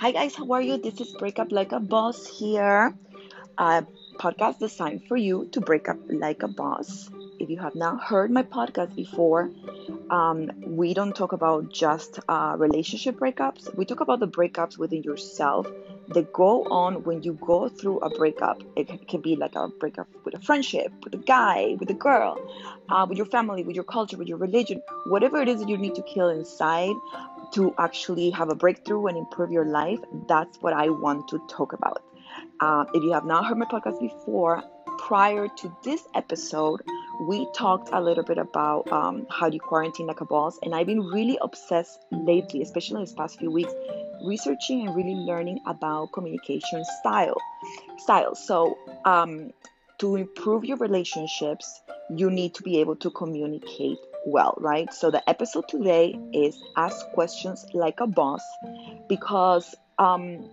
Hi, 0.00 0.12
guys, 0.12 0.34
how 0.34 0.50
are 0.52 0.62
you? 0.62 0.78
This 0.78 0.98
is 1.02 1.12
Break 1.12 1.38
Up 1.38 1.52
Like 1.52 1.72
a 1.72 1.78
Boss 1.78 2.26
here, 2.38 2.94
a 3.58 3.84
podcast 4.16 4.58
designed 4.58 5.04
for 5.06 5.18
you 5.18 5.46
to 5.52 5.60
break 5.60 5.90
up 5.90 5.98
like 6.08 6.42
a 6.42 6.48
boss. 6.48 7.10
If 7.38 7.50
you 7.50 7.58
have 7.58 7.74
not 7.74 8.02
heard 8.02 8.30
my 8.30 8.42
podcast 8.42 8.96
before, 8.96 9.50
um, 10.08 10.50
we 10.66 10.94
don't 10.94 11.14
talk 11.14 11.32
about 11.32 11.70
just 11.70 12.18
uh, 12.30 12.54
relationship 12.58 13.18
breakups. 13.18 13.74
We 13.76 13.84
talk 13.84 14.00
about 14.00 14.20
the 14.20 14.26
breakups 14.26 14.78
within 14.78 15.02
yourself 15.02 15.66
that 16.08 16.32
go 16.32 16.64
on 16.64 17.02
when 17.04 17.22
you 17.22 17.38
go 17.46 17.68
through 17.68 17.98
a 17.98 18.08
breakup. 18.08 18.62
It 18.76 19.06
can 19.06 19.20
be 19.20 19.36
like 19.36 19.54
a 19.54 19.68
breakup 19.68 20.08
with 20.24 20.32
a 20.34 20.40
friendship, 20.40 20.92
with 21.04 21.12
a 21.12 21.18
guy, 21.18 21.76
with 21.78 21.90
a 21.90 21.94
girl, 21.94 22.38
uh, 22.88 23.06
with 23.06 23.18
your 23.18 23.26
family, 23.26 23.64
with 23.64 23.74
your 23.76 23.84
culture, 23.84 24.16
with 24.16 24.28
your 24.28 24.38
religion, 24.38 24.82
whatever 25.04 25.42
it 25.42 25.48
is 25.48 25.60
that 25.60 25.68
you 25.68 25.76
need 25.76 25.94
to 25.94 26.02
kill 26.02 26.30
inside 26.30 26.96
to 27.52 27.74
actually 27.78 28.30
have 28.30 28.50
a 28.50 28.54
breakthrough 28.54 29.06
and 29.06 29.16
improve 29.16 29.50
your 29.50 29.66
life. 29.66 29.98
That's 30.28 30.58
what 30.58 30.72
I 30.72 30.88
want 30.88 31.28
to 31.28 31.38
talk 31.48 31.72
about. 31.72 32.02
Uh, 32.60 32.84
if 32.94 33.02
you 33.02 33.12
have 33.12 33.24
not 33.24 33.46
heard 33.46 33.58
my 33.58 33.66
podcast 33.66 34.00
before, 34.00 34.62
prior 34.98 35.48
to 35.48 35.74
this 35.82 36.02
episode, 36.14 36.82
we 37.22 37.46
talked 37.54 37.88
a 37.92 38.00
little 38.00 38.22
bit 38.22 38.38
about 38.38 38.90
um, 38.92 39.26
how 39.30 39.46
you 39.46 39.58
quarantine 39.58 40.06
like 40.06 40.20
a 40.20 40.24
boss, 40.24 40.58
and 40.62 40.74
I've 40.74 40.86
been 40.86 41.00
really 41.00 41.38
obsessed 41.40 41.98
lately, 42.10 42.62
especially 42.62 43.02
this 43.02 43.12
past 43.12 43.38
few 43.38 43.50
weeks, 43.50 43.72
researching 44.24 44.86
and 44.86 44.94
really 44.94 45.14
learning 45.14 45.60
about 45.66 46.12
communication 46.12 46.84
style. 47.00 47.36
Style. 47.98 48.34
So, 48.34 48.78
um, 49.04 49.52
to 49.98 50.16
improve 50.16 50.64
your 50.64 50.78
relationships, 50.78 51.80
you 52.10 52.30
need 52.30 52.54
to 52.54 52.62
be 52.62 52.80
able 52.80 52.96
to 52.96 53.10
communicate 53.10 53.98
well, 54.24 54.54
right? 54.58 54.92
So 54.92 55.10
the 55.10 55.28
episode 55.28 55.68
today 55.68 56.18
is 56.32 56.58
ask 56.76 57.06
questions 57.12 57.66
like 57.72 58.00
a 58.00 58.06
boss 58.06 58.42
because 59.08 59.74
um, 59.98 60.48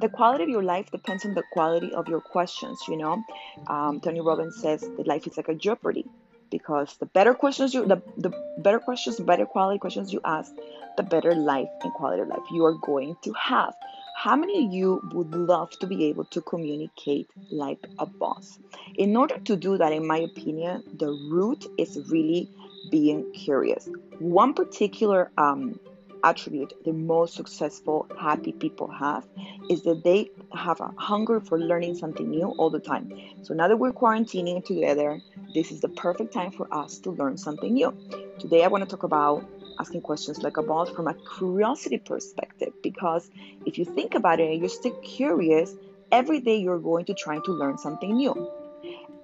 the 0.00 0.08
quality 0.08 0.44
of 0.44 0.50
your 0.50 0.62
life 0.62 0.90
depends 0.90 1.24
on 1.24 1.34
the 1.34 1.42
quality 1.52 1.92
of 1.92 2.08
your 2.08 2.20
questions. 2.20 2.80
You 2.88 2.96
know, 2.96 3.22
um, 3.66 4.00
Tony 4.00 4.20
Robbins 4.20 4.56
says 4.60 4.80
that 4.80 5.06
life 5.06 5.26
is 5.26 5.36
like 5.36 5.48
a 5.48 5.54
jeopardy 5.54 6.06
because 6.50 6.96
the 6.98 7.06
better 7.06 7.34
questions 7.34 7.74
you, 7.74 7.86
the, 7.86 8.00
the 8.16 8.32
better 8.58 8.78
questions, 8.78 9.18
better 9.20 9.46
quality 9.46 9.78
questions 9.78 10.12
you 10.12 10.20
ask, 10.24 10.52
the 10.96 11.02
better 11.02 11.34
life 11.34 11.68
and 11.82 11.92
quality 11.94 12.22
of 12.22 12.28
life 12.28 12.46
you 12.52 12.64
are 12.64 12.74
going 12.74 13.16
to 13.22 13.32
have. 13.32 13.74
How 14.16 14.36
many 14.36 14.64
of 14.64 14.72
you 14.72 15.00
would 15.12 15.34
love 15.34 15.70
to 15.80 15.88
be 15.88 16.04
able 16.04 16.24
to 16.26 16.40
communicate 16.40 17.28
like 17.50 17.84
a 17.98 18.06
boss? 18.06 18.58
In 18.94 19.16
order 19.16 19.38
to 19.38 19.56
do 19.56 19.76
that, 19.78 19.92
in 19.92 20.06
my 20.06 20.18
opinion, 20.18 20.84
the 20.92 21.08
root 21.08 21.66
is 21.76 21.98
really 22.08 22.48
being 22.90 23.32
curious. 23.32 23.88
One 24.18 24.54
particular 24.54 25.30
um, 25.36 25.78
attribute 26.24 26.72
the 26.84 26.92
most 26.92 27.34
successful, 27.34 28.06
happy 28.18 28.52
people 28.52 28.88
have 28.88 29.26
is 29.68 29.82
that 29.82 30.02
they 30.02 30.30
have 30.54 30.80
a 30.80 30.92
hunger 30.96 31.40
for 31.40 31.58
learning 31.60 31.94
something 31.94 32.30
new 32.30 32.48
all 32.58 32.70
the 32.70 32.80
time. 32.80 33.12
So 33.42 33.54
now 33.54 33.68
that 33.68 33.76
we're 33.76 33.92
quarantining 33.92 34.64
together, 34.64 35.20
this 35.54 35.70
is 35.70 35.80
the 35.80 35.88
perfect 35.88 36.32
time 36.32 36.50
for 36.50 36.66
us 36.72 36.98
to 37.00 37.10
learn 37.10 37.36
something 37.36 37.74
new. 37.74 37.94
Today, 38.40 38.64
I 38.64 38.68
want 38.68 38.84
to 38.84 38.90
talk 38.90 39.02
about 39.02 39.44
asking 39.78 40.00
questions 40.00 40.38
like 40.38 40.56
a 40.56 40.62
boss 40.62 40.88
from 40.90 41.08
a 41.08 41.14
curiosity 41.36 41.98
perspective 41.98 42.72
because 42.82 43.28
if 43.66 43.76
you 43.76 43.84
think 43.84 44.14
about 44.14 44.40
it 44.40 44.50
and 44.50 44.60
you're 44.60 44.68
still 44.68 44.96
curious, 45.02 45.74
every 46.10 46.40
day 46.40 46.56
you're 46.56 46.78
going 46.78 47.04
to 47.04 47.14
try 47.14 47.38
to 47.38 47.52
learn 47.52 47.76
something 47.76 48.16
new. 48.16 48.34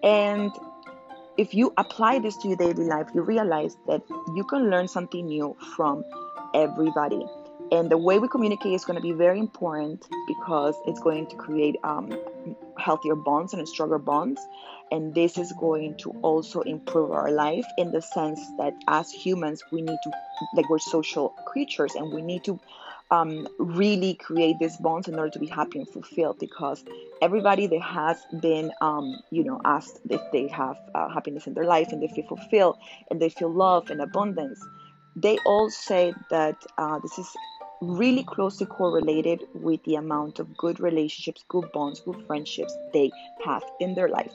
And 0.03 0.51
if 1.41 1.55
you 1.55 1.73
apply 1.79 2.19
this 2.19 2.37
to 2.37 2.49
your 2.49 2.59
daily 2.59 2.85
life, 2.85 3.07
you 3.15 3.23
realize 3.23 3.75
that 3.87 4.03
you 4.37 4.45
can 4.45 4.69
learn 4.69 4.87
something 4.87 5.25
new 5.25 5.57
from 5.75 6.05
everybody. 6.55 7.25
And 7.73 7.91
the 7.91 7.97
way 7.97 8.19
we 8.19 8.29
communicate 8.29 8.75
is 8.75 8.85
going 8.85 8.97
to 8.97 9.03
be 9.03 9.13
very 9.13 9.39
important 9.39 10.07
because 10.29 10.75
it's 10.87 11.01
going 11.01 11.29
to 11.29 11.37
create 11.37 11.77
um, 11.83 12.13
healthier 12.77 13.15
bonds 13.15 13.55
and 13.55 13.67
stronger 13.67 13.99
bonds. 13.99 14.39
And 14.93 15.15
this 15.15 15.39
is 15.39 15.51
going 15.53 15.97
to 15.99 16.11
also 16.21 16.61
improve 16.61 17.11
our 17.11 17.31
life 17.31 17.65
in 17.79 17.91
the 17.91 18.03
sense 18.03 18.41
that 18.59 18.75
as 18.87 19.11
humans, 19.11 19.63
we 19.73 19.81
need 19.81 19.99
to, 20.03 20.11
like, 20.55 20.69
we're 20.69 20.79
social 20.79 21.31
creatures 21.47 21.95
and 21.95 22.13
we 22.13 22.21
need 22.21 22.45
to 22.45 22.61
um, 23.11 23.49
really 23.59 24.15
create 24.15 24.59
these 24.59 24.77
bonds 24.77 25.09
in 25.09 25.15
order 25.19 25.31
to 25.31 25.39
be 25.39 25.47
happy 25.47 25.79
and 25.81 25.89
fulfilled 25.89 26.37
because 26.39 26.85
everybody 27.23 27.67
that 27.67 27.81
has 27.81 28.25
been 28.41 28.73
um, 28.81 29.21
you 29.31 29.45
know 29.45 29.61
asked 29.65 30.01
if 30.09 30.21
they 30.33 30.49
have 30.49 30.79
uh, 30.95 31.09
happiness 31.09 31.47
in 31.47 31.55
their 31.55 31.65
life 31.65 31.93
and 31.93 32.03
they 32.03 32.09
feel 32.09 32.27
fulfilled 32.27 32.77
and 33.11 33.21
they 33.21 33.29
feel 33.29 33.53
love 33.53 33.91
and 33.91 34.01
abundance 34.01 34.61
they 35.17 35.39
all 35.39 35.71
say 35.71 36.15
that 36.31 36.57
uh, 36.79 36.99
this 37.01 37.19
is 37.19 37.37
really 37.81 38.23
closely 38.23 38.67
correlated 38.67 39.43
with 39.55 39.83
the 39.85 39.95
amount 39.97 40.39
of 40.39 40.57
good 40.57 40.79
relationships 40.81 41.45
good 41.49 41.71
bonds 41.73 42.01
good 42.01 42.17
friendships 42.27 42.77
they 42.93 43.11
have 43.45 43.65
in 43.81 43.95
their 43.95 44.09
life. 44.09 44.33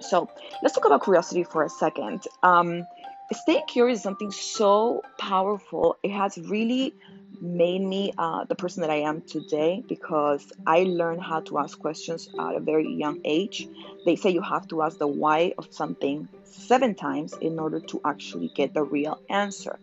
So 0.00 0.28
let's 0.62 0.74
talk 0.74 0.86
about 0.86 1.02
curiosity 1.04 1.44
for 1.44 1.62
a 1.62 1.68
second. 1.68 2.26
Um, 2.42 2.86
staying 3.32 3.64
curious 3.68 3.98
is 3.98 4.02
something 4.02 4.32
so 4.32 5.02
powerful. 5.18 5.96
It 6.02 6.10
has 6.12 6.38
really 6.38 6.94
made 7.42 7.82
me 7.82 8.14
uh, 8.18 8.46
the 8.46 8.56
person 8.56 8.82
that 8.82 8.90
I 8.90 9.02
am 9.02 9.22
today 9.22 9.84
because 9.88 10.52
I 10.66 10.84
learned 10.84 11.22
how 11.22 11.40
to 11.42 11.58
ask 11.58 11.78
questions 11.78 12.28
at 12.40 12.56
a 12.56 12.60
very 12.60 12.88
young 12.88 13.18
age. 13.24 13.68
They 14.06 14.16
say 14.16 14.30
you 14.30 14.42
have 14.42 14.68
to 14.68 14.82
ask 14.82 14.98
the 14.98 15.08
why 15.08 15.54
of 15.58 15.68
something 15.70 16.30
seven 16.44 16.96
times 16.96 17.38
in 17.42 17.60
order 17.60 17.80
to 17.80 18.00
actually 18.06 18.50
get 18.54 18.74
the 18.74 18.84
real 18.84 19.20
answer. 19.30 19.80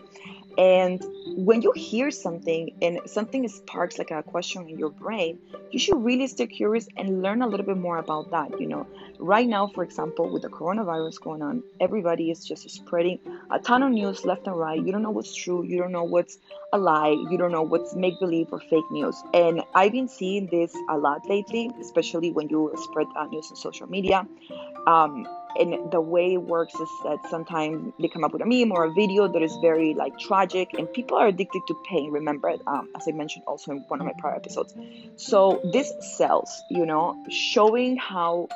And 0.59 1.01
when 1.37 1.61
you 1.61 1.71
hear 1.71 2.11
something 2.11 2.71
and 2.81 2.99
something 3.05 3.47
sparks 3.47 3.97
like 3.97 4.11
a 4.11 4.21
question 4.21 4.67
in 4.67 4.77
your 4.77 4.89
brain, 4.89 5.39
you 5.71 5.79
should 5.79 6.03
really 6.03 6.27
stay 6.27 6.47
curious 6.47 6.85
and 6.97 7.21
learn 7.21 7.41
a 7.41 7.47
little 7.47 7.65
bit 7.65 7.77
more 7.77 7.97
about 7.97 8.31
that. 8.31 8.59
You 8.59 8.67
know, 8.67 8.87
right 9.19 9.47
now, 9.47 9.67
for 9.67 9.85
example, 9.85 10.29
with 10.29 10.41
the 10.41 10.49
coronavirus 10.49 11.21
going 11.21 11.41
on, 11.41 11.63
everybody 11.79 12.29
is 12.29 12.43
just 12.43 12.69
spreading 12.69 13.19
a 13.49 13.59
ton 13.59 13.83
of 13.83 13.91
news 13.91 14.25
left 14.25 14.47
and 14.47 14.59
right. 14.59 14.85
You 14.85 14.91
don't 14.91 15.01
know 15.01 15.11
what's 15.11 15.33
true, 15.33 15.63
you 15.63 15.77
don't 15.77 15.93
know 15.93 16.03
what's 16.03 16.37
a 16.73 16.77
lie, 16.77 17.15
you 17.31 17.37
don't 17.37 17.53
know 17.53 17.63
what's 17.63 17.95
make 17.95 18.19
believe 18.19 18.51
or 18.51 18.59
fake 18.59 18.91
news. 18.91 19.15
And 19.33 19.63
I've 19.75 19.93
been 19.93 20.09
seeing 20.09 20.47
this 20.47 20.75
a 20.89 20.97
lot 20.97 21.25
lately, 21.29 21.71
especially 21.79 22.33
when 22.33 22.49
you 22.49 22.73
spread 22.75 23.07
news 23.31 23.47
on 23.49 23.55
social 23.55 23.87
media. 23.87 24.27
Um, 24.87 25.25
and 25.57 25.91
the 25.91 26.01
way 26.01 26.33
it 26.33 26.41
works 26.41 26.73
is 26.75 26.89
that 27.03 27.19
sometimes 27.29 27.93
they 27.99 28.07
come 28.07 28.23
up 28.23 28.33
with 28.33 28.41
a 28.41 28.45
meme 28.45 28.71
or 28.71 28.85
a 28.85 28.91
video 28.91 29.27
that 29.27 29.41
is 29.41 29.55
very 29.61 29.93
like 29.93 30.17
tragic 30.19 30.73
and 30.73 30.91
people 30.93 31.17
are 31.17 31.27
addicted 31.27 31.61
to 31.67 31.75
pain 31.89 32.11
remember 32.11 32.53
um, 32.67 32.87
as 32.95 33.07
i 33.07 33.11
mentioned 33.11 33.43
also 33.47 33.71
in 33.71 33.79
one 33.87 33.99
of 33.99 34.05
my 34.05 34.13
prior 34.13 34.35
episodes. 34.35 34.73
So 35.17 35.61
this 35.73 35.91
sells 36.17 36.61
you 36.69 36.85
know 36.85 37.21
showing 37.29 37.97
how 37.97 38.47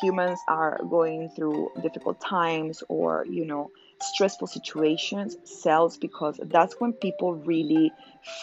humans 0.00 0.38
are 0.48 0.80
going 0.88 1.28
through 1.30 1.70
difficult 1.82 2.20
times 2.20 2.82
or 2.88 3.26
you 3.28 3.44
know 3.44 3.70
stressful 4.00 4.46
situations 4.46 5.36
sells 5.44 5.98
because 5.98 6.40
that's 6.44 6.74
when 6.80 6.92
people 6.92 7.34
really 7.34 7.92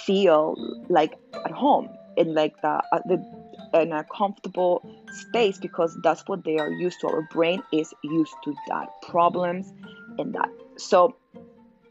feel 0.06 0.56
like 0.90 1.18
at 1.34 1.52
home 1.52 1.90
and 2.18 2.34
like 2.34 2.60
the, 2.62 2.68
uh, 2.68 3.00
the 3.06 3.47
in 3.82 3.92
a 3.92 4.04
comfortable 4.04 4.88
space 5.12 5.58
because 5.58 5.98
that's 6.04 6.24
what 6.28 6.44
they 6.44 6.58
are 6.58 6.72
used 6.72 7.00
to. 7.02 7.08
Our 7.08 7.28
brain 7.32 7.62
is 7.72 7.94
used 8.04 8.36
to 8.44 8.56
that 8.68 8.90
problems 9.02 9.72
and 10.18 10.34
that. 10.34 10.50
So, 10.78 11.16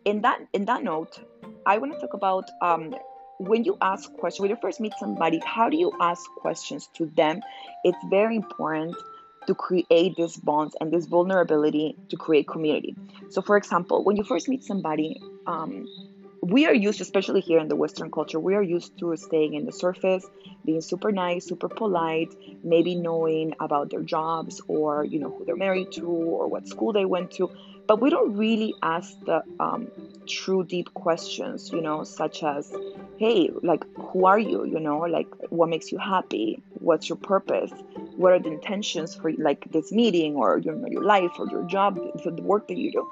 in 0.04 0.22
that 0.22 0.41
in 0.52 0.66
that 0.66 0.82
note, 0.84 1.19
I 1.66 1.78
want 1.78 1.92
to 1.92 1.98
talk 1.98 2.14
about 2.14 2.50
um, 2.62 2.94
when 3.38 3.64
you 3.64 3.76
ask 3.80 4.12
questions. 4.14 4.41
When 4.41 4.50
you 4.50 4.56
first 4.60 4.80
meet 4.80 4.92
somebody, 4.98 5.41
how 5.44 5.69
do 5.69 5.76
you 5.76 5.92
ask 6.00 6.25
questions 6.36 6.88
to 6.94 7.06
them? 7.16 7.41
It's 7.84 7.98
very 8.08 8.36
important 8.36 8.96
to 9.46 9.54
create 9.54 10.16
these 10.16 10.36
bonds 10.36 10.76
and 10.80 10.92
this 10.92 11.06
vulnerability 11.06 11.96
to 12.08 12.16
create 12.16 12.48
community. 12.48 12.96
So, 13.30 13.42
for 13.42 13.56
example, 13.56 14.04
when 14.04 14.16
you 14.16 14.25
first 14.25 14.48
meet 14.48 14.64
somebody, 14.64 15.20
um, 15.46 15.86
we 16.46 16.66
are 16.66 16.75
used, 16.75 17.00
especially 17.00 17.40
here 17.40 17.58
in 17.58 17.69
the 17.69 17.75
Western 17.76 18.10
culture, 18.10 18.38
we 18.38 18.54
are 18.54 18.62
used 18.62 18.96
to 18.98 19.16
staying 19.16 19.54
in 19.54 19.66
the 19.66 19.72
surface, 19.72 20.25
being 20.64 20.81
super 20.81 21.10
nice, 21.10 21.44
super 21.46 21.69
polite, 21.69 22.32
maybe 22.62 22.94
knowing 22.94 23.54
about 23.58 23.90
their 23.90 24.02
jobs 24.02 24.60
or 24.69 25.04
you 25.04 25.19
know 25.19 25.31
who 25.31 25.44
they're 25.44 25.56
married 25.56 25.90
to 25.93 26.06
or 26.06 26.46
what 26.46 26.69
school 26.69 26.93
they 26.93 27.04
went 27.04 27.32
to, 27.32 27.50
but 27.88 28.00
we 28.00 28.10
don't 28.10 28.37
really 28.37 28.75
ask 28.82 29.19
the 29.25 29.43
um, 29.58 29.90
true 30.28 30.64
deep 30.64 30.93
questions, 30.94 31.70
you 31.72 31.81
know, 31.81 32.04
such 32.04 32.43
as, 32.44 32.72
hey, 33.19 33.50
like 33.62 33.84
who 33.96 34.26
are 34.26 34.38
you? 34.38 34.64
You 34.64 34.78
know, 34.78 35.00
like 35.00 35.28
what 35.50 35.69
makes 35.69 35.90
you 35.90 35.99
happy? 35.99 36.62
What's 36.75 37.08
your 37.08 37.16
purpose? 37.16 37.72
What 38.16 38.32
are 38.32 38.38
the 38.38 38.52
intentions 38.52 39.16
for 39.16 39.32
like 39.32 39.64
this 39.72 39.90
meeting 39.90 40.37
or 40.37 40.58
you 40.58 40.72
know 40.72 40.87
your 40.87 41.02
life 41.02 41.32
or 41.40 41.49
your 41.50 41.64
job, 41.64 41.99
for 42.22 42.31
the 42.31 42.42
work 42.42 42.69
that 42.69 42.76
you 42.76 42.92
do? 42.92 43.08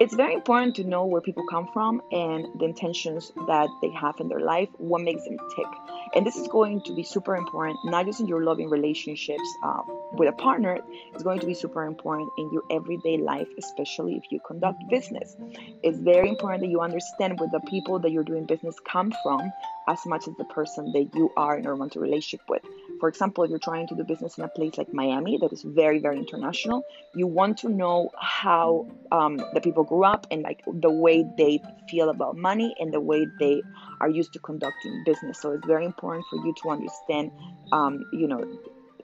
It's 0.00 0.14
very 0.14 0.34
important 0.34 0.76
to 0.76 0.84
know 0.84 1.04
where 1.04 1.20
people 1.20 1.44
come 1.50 1.68
from 1.72 2.00
and 2.12 2.46
the 2.58 2.64
intentions 2.64 3.32
that 3.48 3.68
they 3.82 3.90
have 3.90 4.14
in 4.20 4.28
their 4.28 4.40
life, 4.40 4.68
what 4.78 5.00
makes 5.00 5.24
them 5.24 5.36
tick. 5.56 5.66
And 6.14 6.24
this 6.24 6.36
is 6.36 6.46
going 6.48 6.82
to 6.82 6.94
be 6.94 7.02
super 7.02 7.34
important, 7.34 7.78
not 7.84 8.06
just 8.06 8.20
in 8.20 8.28
your 8.28 8.44
loving 8.44 8.70
relationships 8.70 9.56
um, 9.64 9.82
with 10.12 10.28
a 10.28 10.32
partner, 10.32 10.78
it's 11.12 11.22
going 11.22 11.40
to 11.40 11.46
be 11.46 11.54
super 11.54 11.84
important 11.84 12.30
in 12.38 12.50
your 12.52 12.62
everyday 12.70 13.16
life, 13.18 13.48
especially 13.58 14.14
if 14.14 14.30
you 14.30 14.40
conduct 14.46 14.82
business. 14.88 15.36
It's 15.82 15.98
very 15.98 16.28
important 16.28 16.62
that 16.62 16.68
you 16.68 16.80
understand 16.80 17.40
where 17.40 17.48
the 17.48 17.60
people 17.68 17.98
that 17.98 18.12
you're 18.12 18.24
doing 18.24 18.46
business 18.46 18.76
come 18.90 19.12
from 19.22 19.52
as 19.88 20.04
much 20.06 20.28
as 20.28 20.34
the 20.36 20.44
person 20.44 20.92
that 20.92 21.08
you 21.14 21.32
are 21.36 21.56
in 21.56 21.66
a 21.66 21.70
romantic 21.70 22.00
relationship 22.00 22.40
with. 22.48 22.62
For 23.00 23.08
example, 23.08 23.44
if 23.44 23.50
you're 23.50 23.58
trying 23.58 23.86
to 23.88 23.94
do 23.94 24.04
business 24.04 24.36
in 24.36 24.44
a 24.44 24.48
place 24.48 24.76
like 24.76 24.92
Miami 24.92 25.38
that 25.38 25.52
is 25.52 25.62
very, 25.62 25.98
very 25.98 26.18
international, 26.18 26.84
you 27.14 27.26
want 27.26 27.58
to 27.58 27.68
know 27.68 28.10
how 28.20 28.86
um, 29.10 29.38
the 29.54 29.60
people 29.60 29.84
grew 29.84 30.04
up 30.04 30.26
and 30.30 30.42
like 30.42 30.62
the 30.66 30.90
way 30.90 31.24
they 31.36 31.62
feel 31.88 32.10
about 32.10 32.36
money 32.36 32.76
and 32.78 32.92
the 32.92 33.00
way 33.00 33.26
they 33.38 33.62
are 34.00 34.10
used 34.10 34.32
to 34.34 34.38
conducting 34.40 35.04
business. 35.04 35.40
So 35.40 35.52
it's 35.52 35.66
very 35.66 35.86
important 35.86 36.26
for 36.28 36.36
you 36.44 36.54
to 36.62 36.70
understand, 36.70 37.30
um, 37.72 38.04
you 38.12 38.28
know, 38.28 38.44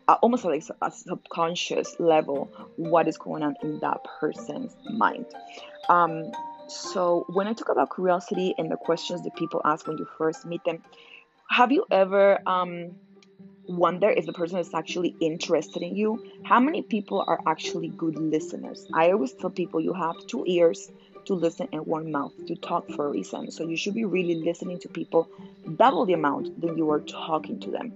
almost 0.08 0.44
like 0.44 0.62
a 0.82 0.90
subconscious 0.90 1.98
level 1.98 2.50
what 2.76 3.08
is 3.08 3.16
going 3.16 3.42
on 3.42 3.56
in 3.62 3.78
that 3.80 4.04
person's 4.20 4.76
mind. 4.84 5.24
Um, 5.88 6.30
so 6.68 7.24
when 7.28 7.46
I 7.46 7.52
talk 7.52 7.68
about 7.70 7.94
curiosity 7.94 8.54
and 8.58 8.70
the 8.70 8.76
questions 8.76 9.22
that 9.22 9.36
people 9.36 9.60
ask 9.64 9.86
when 9.86 9.98
you 9.98 10.06
first 10.18 10.46
meet 10.46 10.64
them, 10.64 10.82
have 11.50 11.72
you 11.72 11.84
ever 11.90 12.38
um, 12.46 12.96
wonder 13.68 14.10
if 14.10 14.26
the 14.26 14.32
person 14.32 14.58
is 14.58 14.72
actually 14.74 15.14
interested 15.20 15.82
in 15.82 15.96
you? 15.96 16.22
How 16.42 16.60
many 16.60 16.82
people 16.82 17.24
are 17.26 17.40
actually 17.46 17.88
good 17.88 18.18
listeners? 18.18 18.86
I 18.94 19.12
always 19.12 19.32
tell 19.34 19.50
people 19.50 19.80
you 19.80 19.92
have 19.92 20.16
two 20.26 20.44
ears 20.46 20.90
to 21.26 21.34
listen 21.34 21.68
and 21.72 21.86
one 21.86 22.10
mouth 22.10 22.32
to 22.48 22.56
talk 22.56 22.90
for 22.92 23.06
a 23.06 23.10
reason. 23.10 23.50
So 23.50 23.64
you 23.64 23.76
should 23.76 23.94
be 23.94 24.04
really 24.04 24.42
listening 24.44 24.78
to 24.80 24.88
people 24.88 25.28
double 25.76 26.06
the 26.06 26.12
amount 26.12 26.50
than 26.60 26.76
you 26.76 26.90
are 26.90 27.00
talking 27.00 27.58
to 27.60 27.70
them 27.70 27.94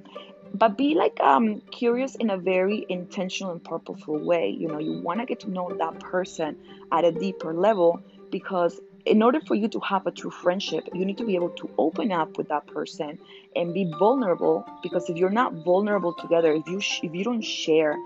but 0.55 0.79
be 0.79 0.95
like 0.95 1.21
um 1.21 1.61
curious 1.71 2.15
in 2.15 2.31
a 2.31 2.39
very 2.39 2.87
intentional 2.89 3.53
and 3.53 3.63
purposeful 3.63 4.19
way 4.19 4.49
you 4.49 4.69
know 4.69 4.79
you 4.79 4.93
want 5.03 5.21
to 5.21 5.27
get 5.27 5.41
to 5.41 5.51
know 5.51 5.71
that 5.79 6.01
person 6.01 6.57
at 6.91 7.05
a 7.05 7.13
deeper 7.13 7.53
level 7.53 8.01
because 8.31 8.81
in 9.07 9.23
order 9.23 9.41
for 9.41 9.55
you 9.55 9.69
to 9.69 9.81
have 9.81 10.07
a 10.07 10.11
true 10.11 10.31
friendship 10.31 10.89
you 10.93 11.05
need 11.05 11.19
to 11.19 11.25
be 11.25 11.35
able 11.35 11.51
to 11.51 11.71
open 11.79 12.13
up 12.13 12.37
with 12.37 12.49
that 12.49 12.67
person 12.67 13.19
and 13.57 13.75
be 13.75 13.91
vulnerable 13.99 14.67
because 14.83 15.09
if 15.09 15.17
you're 15.17 15.31
not 15.31 15.53
vulnerable 15.65 16.13
together 16.15 16.53
if 16.53 16.67
you 16.67 16.81
sh- 16.81 17.01
if 17.03 17.15
you 17.15 17.25
don't 17.25 17.43
share 17.43 17.97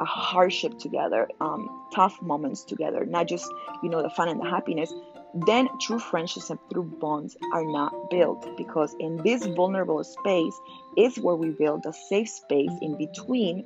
a 0.00 0.04
hardship 0.04 0.78
together 0.78 1.28
um, 1.40 1.68
tough 1.94 2.20
moments 2.22 2.64
together 2.64 3.04
not 3.04 3.26
just 3.26 3.50
you 3.82 3.88
know 3.88 4.02
the 4.02 4.10
fun 4.10 4.28
and 4.28 4.40
the 4.40 4.48
happiness 4.48 4.92
then 5.46 5.68
true 5.80 5.98
friendships 5.98 6.50
and 6.50 6.58
true 6.72 6.82
bonds 7.00 7.36
are 7.52 7.64
not 7.64 7.92
built 8.10 8.56
because 8.56 8.94
in 8.98 9.16
this 9.22 9.44
vulnerable 9.46 10.02
space 10.02 10.54
is 10.96 11.16
where 11.18 11.36
we 11.36 11.50
build 11.50 11.84
a 11.86 11.92
safe 11.92 12.28
space 12.28 12.72
in 12.80 12.96
between 12.96 13.64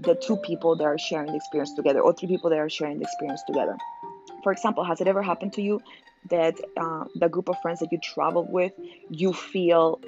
the 0.00 0.14
two 0.14 0.36
people 0.38 0.76
that 0.76 0.84
are 0.84 0.98
sharing 0.98 1.28
the 1.28 1.36
experience 1.36 1.72
together 1.74 2.00
or 2.00 2.12
three 2.12 2.28
people 2.28 2.50
that 2.50 2.58
are 2.58 2.68
sharing 2.68 2.98
the 2.98 3.04
experience 3.04 3.42
together. 3.46 3.76
For 4.44 4.52
example, 4.52 4.84
has 4.84 5.00
it 5.00 5.08
ever 5.08 5.22
happened 5.22 5.54
to 5.54 5.62
you 5.62 5.80
that 6.30 6.54
uh, 6.76 7.04
the 7.16 7.28
group 7.28 7.48
of 7.48 7.58
friends 7.60 7.80
that 7.80 7.90
you 7.90 7.98
travel 7.98 8.46
with, 8.48 8.72
you 9.10 9.32
feel 9.32 10.00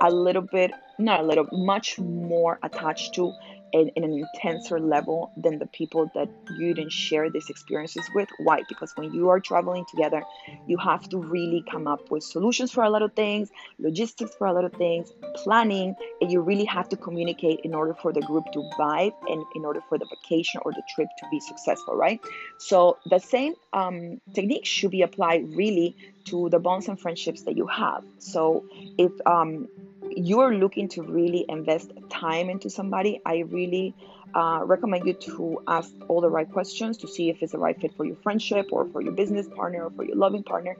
a 0.00 0.10
little 0.10 0.42
bit, 0.42 0.70
not 0.98 1.20
a 1.20 1.22
little, 1.22 1.48
much 1.50 1.98
more 1.98 2.58
attached 2.62 3.14
to 3.14 3.32
in, 3.72 3.88
in, 3.96 4.04
an 4.04 4.12
intenser 4.34 4.80
level 4.80 5.30
than 5.36 5.58
the 5.58 5.66
people 5.66 6.10
that 6.14 6.28
you 6.58 6.74
didn't 6.74 6.92
share 6.92 7.30
these 7.30 7.48
experiences 7.50 8.08
with. 8.14 8.28
Why? 8.38 8.62
Because 8.68 8.92
when 8.96 9.12
you 9.12 9.28
are 9.28 9.40
traveling 9.40 9.84
together, 9.90 10.22
you 10.66 10.78
have 10.78 11.08
to 11.10 11.18
really 11.18 11.64
come 11.70 11.86
up 11.86 12.10
with 12.10 12.22
solutions 12.22 12.72
for 12.72 12.82
a 12.82 12.90
lot 12.90 13.02
of 13.02 13.12
things, 13.14 13.50
logistics 13.78 14.34
for 14.36 14.46
a 14.46 14.52
lot 14.52 14.64
of 14.64 14.72
things, 14.74 15.12
planning, 15.36 15.94
and 16.20 16.32
you 16.32 16.40
really 16.40 16.64
have 16.64 16.88
to 16.90 16.96
communicate 16.96 17.60
in 17.64 17.74
order 17.74 17.94
for 17.94 18.12
the 18.12 18.20
group 18.22 18.44
to 18.52 18.60
vibe 18.78 19.12
and 19.28 19.44
in 19.54 19.64
order 19.64 19.80
for 19.88 19.98
the 19.98 20.06
vacation 20.06 20.60
or 20.64 20.72
the 20.72 20.82
trip 20.94 21.08
to 21.18 21.26
be 21.30 21.40
successful, 21.40 21.94
right? 21.94 22.20
So 22.58 22.98
the 23.06 23.18
same 23.18 23.54
um, 23.72 24.20
technique 24.34 24.66
should 24.66 24.90
be 24.90 25.02
applied 25.02 25.54
really 25.54 25.96
to 26.26 26.48
the 26.50 26.58
bonds 26.58 26.88
and 26.88 27.00
friendships 27.00 27.42
that 27.42 27.56
you 27.56 27.66
have. 27.66 28.04
So 28.18 28.64
if 28.98 29.12
um, 29.26 29.68
you're 30.10 30.54
looking 30.54 30.88
to 30.90 31.02
really 31.02 31.44
invest 31.48 31.92
time 32.10 32.50
into 32.50 32.70
somebody, 32.70 33.20
I 33.24 33.38
really 33.38 33.94
uh, 34.34 34.60
recommend 34.64 35.06
you 35.06 35.14
to 35.14 35.58
ask 35.66 35.90
all 36.08 36.20
the 36.20 36.30
right 36.30 36.48
questions 36.48 36.98
to 36.98 37.08
see 37.08 37.30
if 37.30 37.42
it's 37.42 37.52
the 37.52 37.58
right 37.58 37.80
fit 37.80 37.94
for 37.96 38.04
your 38.04 38.16
friendship 38.16 38.66
or 38.72 38.86
for 38.86 39.00
your 39.00 39.12
business 39.12 39.46
partner 39.56 39.84
or 39.84 39.90
for 39.90 40.04
your 40.04 40.16
loving 40.16 40.42
partner. 40.42 40.76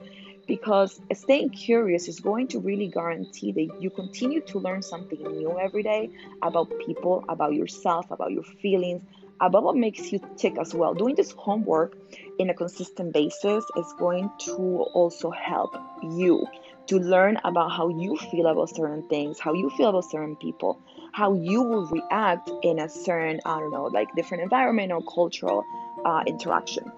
Because 0.47 0.99
staying 1.13 1.51
curious 1.51 2.07
is 2.07 2.19
going 2.19 2.47
to 2.49 2.59
really 2.59 2.87
guarantee 2.87 3.51
that 3.51 3.81
you 3.81 3.89
continue 3.91 4.41
to 4.41 4.59
learn 4.59 4.81
something 4.81 5.21
new 5.21 5.59
every 5.59 5.83
day 5.83 6.09
about 6.41 6.71
people, 6.85 7.23
about 7.29 7.53
yourself, 7.53 8.09
about 8.09 8.31
your 8.31 8.43
feelings, 8.61 9.01
about 9.41 9.63
what 9.63 9.75
makes 9.75 10.11
you 10.11 10.19
tick 10.37 10.57
as 10.59 10.73
well. 10.73 10.93
Doing 10.93 11.15
this 11.15 11.31
homework 11.31 11.95
in 12.39 12.49
a 12.49 12.53
consistent 12.53 13.13
basis 13.13 13.63
is 13.77 13.93
going 13.99 14.29
to 14.39 14.53
also 14.93 15.29
help 15.29 15.75
you 16.01 16.45
to 16.89 16.97
learn 16.97 17.37
about 17.43 17.71
how 17.71 17.87
you 17.87 18.17
feel 18.17 18.47
about 18.47 18.69
certain 18.69 19.07
things, 19.09 19.39
how 19.39 19.53
you 19.53 19.69
feel 19.71 19.89
about 19.89 20.05
certain 20.05 20.35
people, 20.35 20.81
how 21.13 21.33
you 21.35 21.61
will 21.61 21.85
react 21.87 22.49
in 22.63 22.79
a 22.79 22.89
certain, 22.89 23.39
I 23.45 23.59
don't 23.59 23.71
know, 23.71 23.85
like 23.85 24.07
different 24.15 24.41
environment 24.41 24.91
or 24.91 25.01
cultural 25.03 25.63
uh, 26.03 26.23
interaction. 26.25 26.91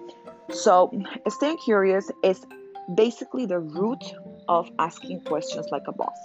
So, 0.50 0.90
staying 1.28 1.58
curious 1.58 2.10
is 2.24 2.46
basically 2.94 3.44
the 3.44 3.58
root 3.58 4.02
of 4.48 4.70
asking 4.78 5.20
questions 5.20 5.66
like 5.70 5.82
a 5.86 5.92
boss. 5.92 6.18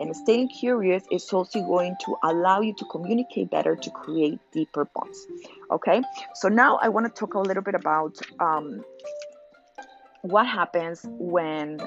And 0.00 0.16
staying 0.16 0.48
curious 0.48 1.04
is 1.12 1.30
also 1.30 1.62
going 1.62 1.96
to 2.06 2.16
allow 2.24 2.62
you 2.62 2.74
to 2.78 2.84
communicate 2.86 3.50
better 3.50 3.76
to 3.76 3.90
create 3.90 4.40
deeper 4.50 4.86
bonds. 4.94 5.26
Okay, 5.70 6.00
so 6.34 6.48
now 6.48 6.78
I 6.82 6.88
want 6.88 7.06
to 7.06 7.12
talk 7.12 7.34
a 7.34 7.38
little 7.38 7.62
bit 7.62 7.74
about 7.74 8.18
um, 8.40 8.82
what 10.22 10.46
happens 10.46 11.02
when 11.04 11.80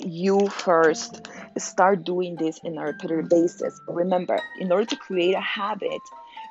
you 0.00 0.48
first 0.48 1.28
start 1.58 2.04
doing 2.04 2.36
this 2.36 2.58
in 2.64 2.78
a 2.78 2.84
repetitive 2.84 3.28
basis. 3.28 3.80
Remember, 3.88 4.40
in 4.58 4.72
order 4.72 4.84
to 4.86 4.96
create 4.96 5.34
a 5.34 5.40
habit, 5.40 6.00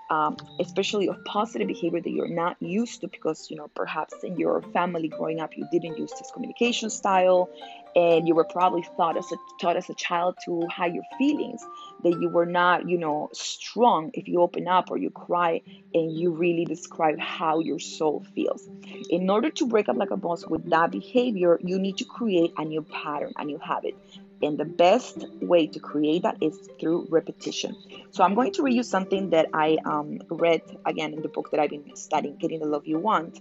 um, 0.09 0.37
especially 0.59 1.07
of 1.09 1.23
positive 1.25 1.67
behavior 1.67 2.01
that 2.01 2.09
you're 2.09 2.27
not 2.27 2.57
used 2.61 3.01
to 3.01 3.07
because 3.07 3.49
you 3.49 3.57
know 3.57 3.67
perhaps 3.75 4.13
in 4.23 4.37
your 4.37 4.61
family 4.73 5.07
growing 5.07 5.39
up 5.39 5.55
you 5.55 5.67
didn't 5.71 5.97
use 5.97 6.11
this 6.11 6.29
communication 6.31 6.89
style 6.89 7.49
and 7.95 8.27
you 8.27 8.35
were 8.35 8.45
probably 8.45 8.83
taught 8.97 9.17
as 9.17 9.31
a 9.31 9.37
taught 9.59 9.77
as 9.77 9.89
a 9.89 9.93
child 9.95 10.35
to 10.45 10.67
hide 10.67 10.93
your 10.93 11.03
feelings 11.17 11.61
that 12.03 12.19
you 12.19 12.29
were 12.29 12.45
not 12.45 12.87
you 12.89 12.97
know 12.97 13.29
strong 13.33 14.11
if 14.13 14.27
you 14.27 14.41
open 14.41 14.67
up 14.67 14.91
or 14.91 14.97
you 14.97 15.09
cry 15.11 15.61
and 15.93 16.17
you 16.17 16.31
really 16.31 16.65
describe 16.65 17.19
how 17.19 17.59
your 17.59 17.79
soul 17.79 18.25
feels. 18.35 18.67
In 19.09 19.29
order 19.29 19.51
to 19.51 19.67
break 19.67 19.89
up 19.89 19.97
like 19.97 20.11
a 20.11 20.17
boss 20.17 20.45
with 20.47 20.69
that 20.69 20.91
behavior 20.91 21.59
you 21.63 21.79
need 21.79 21.97
to 21.97 22.05
create 22.05 22.51
a 22.57 22.65
new 22.65 22.85
pattern 22.91 23.33
a 23.37 23.45
new 23.45 23.59
habit. 23.61 23.95
And 24.41 24.57
the 24.57 24.65
best 24.65 25.25
way 25.41 25.67
to 25.67 25.79
create 25.79 26.23
that 26.23 26.37
is 26.41 26.59
through 26.79 27.07
repetition. 27.09 27.77
So 28.11 28.23
I'm 28.23 28.35
going 28.35 28.51
to 28.53 28.63
read 28.63 28.75
you 28.75 28.83
something 28.83 29.29
that 29.29 29.47
I 29.53 29.77
um, 29.85 30.19
read 30.29 30.61
again 30.85 31.13
in 31.13 31.21
the 31.21 31.29
book 31.29 31.49
that 31.51 31.61
I've 31.61 31.69
been 31.69 31.85
studying, 31.95 32.35
Getting 32.39 32.59
the 32.59 32.67
Love 32.67 32.83
You 32.85 32.99
Want, 32.99 33.39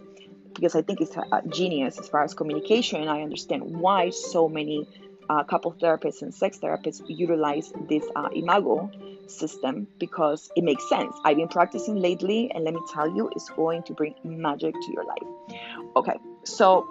because 0.55 0.75
I 0.75 0.83
think 0.83 1.01
it's 1.01 1.17
a, 1.17 1.43
genius 1.49 1.99
as 1.99 2.09
far 2.09 2.23
as 2.23 2.35
communication, 2.35 3.01
and 3.01 3.11
I 3.11 3.23
understand 3.23 3.63
why 3.65 4.11
so 4.11 4.49
many 4.49 4.87
uh, 5.29 5.45
couple 5.45 5.73
therapists 5.73 6.23
and 6.23 6.35
sex 6.35 6.59
therapists 6.63 7.03
utilize 7.09 7.73
this 7.89 8.05
uh, 8.17 8.29
imago 8.35 8.91
system 9.27 9.87
because 9.99 10.51
it 10.57 10.65
makes 10.65 10.89
sense. 10.89 11.15
I've 11.25 11.37
been 11.37 11.49
practicing 11.49 11.97
lately, 11.97 12.51
and 12.55 12.65
let 12.65 12.75
me 12.75 12.81
tell 12.93 13.09
you, 13.09 13.31
it's 13.35 13.49
going 13.51 13.83
to 13.85 13.95
bring 13.95 14.15
magic 14.25 14.75
to 14.75 14.93
your 14.93 15.05
life. 15.05 15.59
Okay, 15.97 16.17
so 16.45 16.87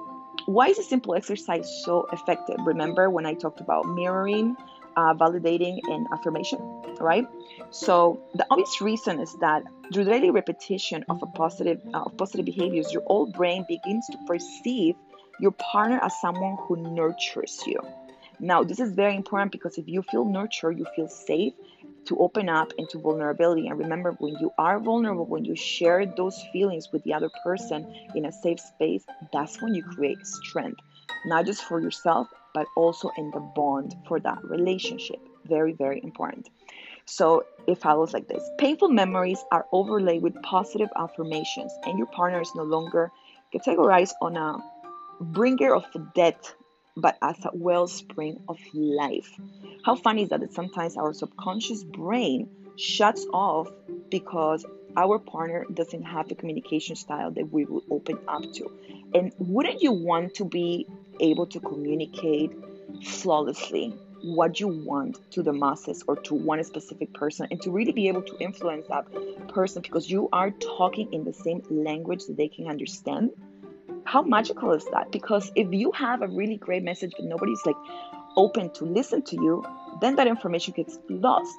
why 0.46 0.68
is 0.68 0.80
a 0.80 0.84
simple 0.84 1.16
exercise 1.16 1.70
so 1.86 2.08
effective? 2.12 2.58
Remember 2.66 3.10
when 3.10 3.26
I 3.26 3.34
talked 3.34 3.62
about 3.62 3.88
mirroring, 3.88 4.56
uh, 4.96 5.14
validating, 5.14 5.80
and 5.90 6.08
affirmation, 6.12 6.60
right? 7.00 7.26
So 7.72 8.22
the 8.34 8.46
obvious 8.50 8.82
reason 8.82 9.20
is 9.20 9.34
that 9.42 9.64
through 9.94 10.06
daily 10.06 10.32
repetition 10.32 11.06
of 11.10 11.22
a 11.22 11.28
positive 11.28 11.82
uh, 11.94 12.04
of 12.04 12.18
positive 12.18 12.46
behaviors, 12.46 12.92
your 12.92 13.04
old 13.06 13.34
brain 13.34 13.66
begins 13.68 14.08
to 14.08 14.18
perceive 14.28 14.96
your 15.40 15.52
partner 15.52 16.00
as 16.02 16.20
someone 16.20 16.58
who 16.68 16.78
nurtures 16.78 17.60
you. 17.66 17.80
Now, 18.40 18.64
this 18.64 18.80
is 18.80 18.94
very 18.94 19.16
important 19.16 19.52
because 19.52 19.78
if 19.78 19.88
you 19.88 20.02
feel 20.02 20.26
nurtured, 20.26 20.80
you 20.80 20.86
feel 20.96 21.08
safe 21.08 21.54
to 22.06 22.18
open 22.18 22.50
up 22.50 22.74
into 22.78 22.98
vulnerability. 22.98 23.68
And 23.68 23.78
remember, 23.78 24.12
when 24.18 24.36
you 24.40 24.52
are 24.58 24.80
vulnerable, 24.80 25.26
when 25.26 25.46
you 25.46 25.56
share 25.56 26.06
those 26.06 26.44
feelings 26.52 26.92
with 26.92 27.04
the 27.04 27.14
other 27.14 27.30
person 27.44 27.86
in 28.16 28.26
a 28.26 28.32
safe 28.32 28.60
space, 28.60 29.06
that's 29.32 29.62
when 29.62 29.76
you 29.76 29.84
create 29.84 30.26
strength, 30.26 30.80
not 31.26 31.46
just 31.46 31.64
for 31.64 31.80
yourself, 31.80 32.28
but 32.54 32.68
also 32.76 33.12
in 33.18 33.32
the 33.32 33.40
bond 33.40 33.96
for 34.08 34.20
that 34.20 34.44
relationship. 34.44 35.20
Very, 35.46 35.74
very 35.74 36.02
important. 36.04 36.50
So 37.06 37.46
it 37.68 37.80
follows 37.80 38.14
like 38.14 38.28
this 38.28 38.48
Painful 38.58 38.90
memories 38.90 39.44
are 39.52 39.66
overlaid 39.72 40.22
with 40.22 40.42
positive 40.44 40.90
affirmations, 40.96 41.72
and 41.84 41.98
your 41.98 42.08
partner 42.08 42.42
is 42.42 42.52
no 42.56 42.64
longer 42.64 43.12
categorized 43.54 44.14
on 44.22 44.38
a 44.38 44.58
bringer 45.20 45.76
of 45.76 45.86
death 46.16 46.56
but 46.98 47.18
as 47.22 47.38
a 47.46 47.52
wellspring 47.54 48.42
of 48.50 48.60
life. 48.74 49.32
How 49.84 49.96
funny 49.96 50.24
is 50.24 50.30
that, 50.30 50.42
that 50.42 50.54
sometimes 50.54 50.98
our 50.98 51.14
subconscious 51.14 51.84
brain 51.84 52.50
shuts 52.76 53.26
off 53.34 53.70
because 54.10 54.66
our 54.98 55.20
partner 55.20 55.66
doesn't 55.74 56.04
have 56.04 56.28
the 56.28 56.36
communication 56.36 56.96
style 56.96 57.32
that 57.32 57.52
we 57.52 57.66
will 57.66 57.84
open 57.90 58.20
up 58.28 58.44
to. 58.54 58.72
And 59.14 59.32
wouldn't 59.38 59.82
you 59.82 59.94
want 59.94 60.36
to 60.36 60.46
be 60.46 60.88
able 61.22 61.46
to 61.48 61.60
communicate 61.60 62.52
flawlessly 63.04 63.94
what 64.24 64.60
you 64.60 64.68
want 64.68 65.18
to 65.32 65.42
the 65.42 65.54
masses 65.54 66.04
or 66.08 66.16
to 66.16 66.36
one 66.36 66.64
specific 66.64 67.12
person 67.14 67.48
and 67.50 67.62
to 67.62 67.72
really 67.72 67.92
be 67.92 68.08
able 68.08 68.22
to 68.22 68.38
influence 68.40 68.86
that 68.88 69.06
person 69.48 69.82
because 69.82 70.10
you 70.10 70.30
are 70.32 70.52
talking 70.52 71.12
in 71.12 71.24
the 71.24 71.34
same 71.34 71.62
language 71.70 72.26
that 72.26 72.38
they 72.38 72.48
can 72.48 72.68
understand. 72.68 73.32
How 74.04 74.22
magical 74.22 74.74
is 74.74 74.86
that? 74.92 75.12
Because 75.12 75.52
if 75.56 75.72
you 75.72 75.92
have 75.94 76.22
a 76.22 76.28
really 76.28 76.58
great 76.58 76.84
message 76.84 77.14
but 77.18 77.26
nobody's 77.26 77.62
like 77.66 77.76
open 78.38 78.72
to 78.74 78.86
listen 78.86 79.22
to 79.24 79.36
you 79.36 79.66
then 80.02 80.16
that 80.16 80.28
information 80.28 80.74
gets 80.76 80.98
lost 81.10 81.54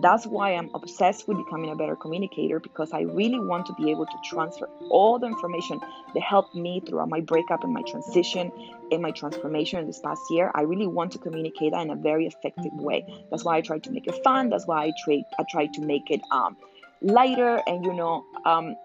that's 0.00 0.26
why 0.26 0.50
I'm 0.54 0.70
obsessed 0.74 1.26
with 1.26 1.38
becoming 1.38 1.70
a 1.70 1.74
better 1.74 1.96
communicator 1.96 2.60
because 2.60 2.92
I 2.92 3.02
really 3.02 3.38
want 3.38 3.66
to 3.66 3.74
be 3.74 3.90
able 3.90 4.06
to 4.06 4.18
transfer 4.24 4.68
all 4.90 5.18
the 5.18 5.26
information 5.26 5.80
that 6.14 6.22
helped 6.22 6.54
me 6.54 6.82
throughout 6.86 7.08
my 7.08 7.20
breakup 7.20 7.64
and 7.64 7.72
my 7.72 7.82
transition 7.82 8.52
and 8.92 9.00
my 9.00 9.10
transformation 9.10 9.78
in 9.78 9.86
this 9.86 9.98
past 10.00 10.22
year. 10.30 10.50
I 10.54 10.62
really 10.62 10.86
want 10.86 11.12
to 11.12 11.18
communicate 11.18 11.72
that 11.72 11.80
in 11.80 11.90
a 11.90 11.96
very 11.96 12.26
effective 12.26 12.72
way. 12.74 13.06
That's 13.30 13.44
why 13.44 13.56
I 13.56 13.60
try 13.62 13.78
to 13.78 13.90
make 13.90 14.06
it 14.06 14.22
fun. 14.22 14.50
That's 14.50 14.66
why 14.66 14.84
I 14.84 14.92
try 15.04 15.24
I 15.38 15.44
try 15.48 15.66
to 15.66 15.80
make 15.80 16.10
it 16.10 16.20
um, 16.30 16.56
lighter 17.00 17.62
and 17.66 17.84
you 17.84 17.94
know 17.94 18.24
um, 18.44 18.76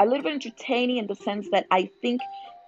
a 0.00 0.06
little 0.06 0.22
bit 0.22 0.32
entertaining 0.32 0.98
in 0.98 1.06
the 1.06 1.14
sense 1.14 1.48
that 1.52 1.66
I 1.70 1.90
think 2.02 2.20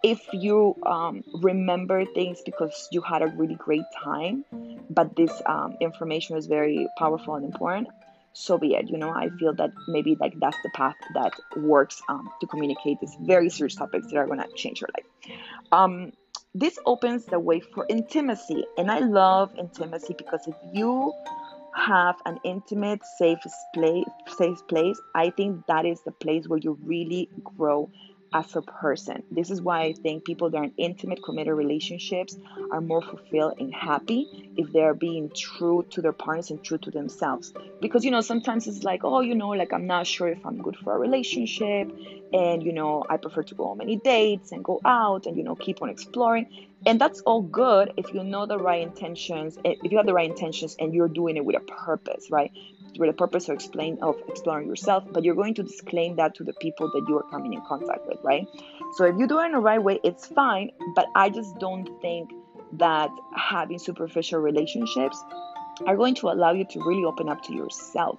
if 0.03 0.21
you 0.33 0.77
um, 0.87 1.23
remember 1.35 2.05
things 2.15 2.41
because 2.45 2.89
you 2.91 3.01
had 3.01 3.23
a 3.23 3.27
really 3.27 3.55
great 3.55 3.85
time, 4.03 4.45
but 4.89 5.15
this 5.17 5.31
um, 5.47 5.77
information 5.81 6.37
is 6.37 6.47
very 6.47 6.87
powerful 6.99 7.35
and 7.35 7.45
important, 7.45 7.89
so 8.33 8.59
be 8.59 8.75
it. 8.75 8.89
You 8.89 8.99
know, 8.99 9.11
I 9.11 9.29
feel 9.39 9.55
that 9.55 9.71
maybe 9.89 10.17
like 10.19 10.39
that's 10.41 10.57
the 10.63 10.71
path 10.71 10.97
that 11.15 11.33
works 11.57 12.01
um, 12.09 12.31
to 12.41 12.47
communicate 12.47 13.01
these 13.01 13.17
very 13.21 13.51
serious 13.51 13.75
topics 13.75 14.07
that 14.09 14.17
are 14.17 14.27
going 14.27 14.41
to 14.41 14.49
change 14.57 14.81
your 14.81 14.89
life. 14.97 15.31
Um, 15.73 16.13
this 16.55 16.79
opens 16.87 17.27
the 17.27 17.39
way 17.39 17.61
for 17.61 17.87
intimacy, 17.89 18.65
and 18.79 18.91
I 18.91 19.01
love 19.01 19.51
intimacy 19.59 20.15
because 20.17 20.47
if 20.47 20.57
you 20.73 21.13
have 21.75 22.17
an 22.27 22.39
intimate, 22.45 23.01
safe 23.19 23.39
place, 23.75 24.05
safe 24.27 24.59
place, 24.69 25.01
I 25.15 25.31
think 25.31 25.67
that 25.69 25.87
is 25.87 26.01
the 26.05 26.11
place 26.11 26.49
where 26.49 26.59
you 26.59 26.79
really 26.83 27.29
grow 27.57 27.91
as 28.33 28.55
a 28.57 28.63
person. 28.63 29.23
This 29.31 29.51
is 29.51 29.61
why 29.61 29.83
I 29.83 29.93
think 29.93 30.25
people 30.25 30.51
that 30.51 30.59
are 30.59 30.65
in 30.65 30.73
intimate, 30.77 31.23
committed 31.23 31.55
relationships 31.55 32.37
are 32.71 32.81
more 32.81 33.03
fulfilled 33.03 33.55
and 33.59 33.75
happy 33.75 34.53
if 34.57 34.73
they're 34.73 34.95
being 34.95 35.31
true 35.35 35.85
to 35.91 36.03
their 36.03 36.13
partners 36.13 36.51
and 36.51 36.63
true 36.63 36.79
to 36.79 36.91
themselves. 36.91 37.53
Because, 37.81 38.05
you 38.05 38.11
know, 38.11 38.21
sometimes 38.21 38.67
it's 38.67 38.83
like, 38.85 39.05
oh, 39.05 39.21
you 39.21 39.35
know, 39.35 39.51
like 39.51 39.73
I'm 39.73 39.87
not 39.87 40.07
sure 40.07 40.29
if 40.29 40.45
I'm 40.45 40.63
good 40.63 40.77
for 40.77 40.95
a 40.95 40.99
relationship. 40.99 41.91
And, 42.33 42.63
you 42.63 42.73
know, 42.73 43.05
I 43.09 43.17
prefer 43.17 43.43
to 43.43 43.55
go 43.55 43.69
on 43.69 43.79
many 43.79 43.97
dates 43.97 44.53
and 44.53 44.63
go 44.63 44.81
out 44.85 45.27
and, 45.27 45.37
you 45.37 45.43
know, 45.43 45.57
keep 45.57 45.83
on 45.83 45.89
exploring. 45.91 46.47
And 46.87 47.01
that's 47.01 47.21
all 47.23 47.43
good 47.43 47.93
if 47.97 48.15
you 48.15 48.25
know 48.25 48.47
the 48.47 48.59
right 48.59 48.81
intentions, 48.83 49.59
eh, 49.65 49.75
if 49.83 49.93
you 49.93 49.99
have 49.99 50.07
the 50.07 50.15
right 50.15 50.31
intentions 50.31 50.77
and 50.79 50.95
you're 50.95 51.09
doing 51.09 51.37
it 51.37 51.45
with 51.45 51.57
a 51.57 51.61
purpose, 51.61 52.31
right? 52.31 52.53
With 53.01 53.09
the 53.09 53.15
purpose 53.15 53.49
of 53.49 53.55
explain 53.55 53.99
of 54.03 54.17
exploring 54.29 54.69
yourself, 54.69 55.05
but 55.11 55.25
you're 55.25 55.35
going 55.35 55.55
to 55.55 55.63
disclaim 55.63 56.17
that 56.17 56.35
to 56.37 56.45
the 56.45 56.53
people 56.61 56.91
that 56.93 57.03
you 57.09 57.17
are 57.19 57.25
coming 57.31 57.55
in 57.55 57.63
contact 57.67 58.07
with, 58.07 58.19
right? 58.23 58.47
So 58.97 59.05
if 59.07 59.17
you 59.19 59.27
do 59.27 59.41
it 59.41 59.47
in 59.47 59.53
the 59.53 59.59
right 59.59 59.83
way, 59.83 59.99
it's 60.05 60.27
fine. 60.27 60.71
But 60.95 61.07
I 61.17 61.31
just 61.31 61.59
don't 61.59 61.89
think 62.03 62.31
that 62.75 63.11
having 63.35 63.79
superficial 63.79 64.39
relationships 64.41 65.19
are 65.87 65.97
going 65.97 66.15
to 66.17 66.29
allow 66.29 66.53
you 66.53 66.67
to 66.67 66.81
really 66.85 67.05
open 67.05 67.29
up 67.29 67.43
to 67.45 67.55
yourself 67.55 68.19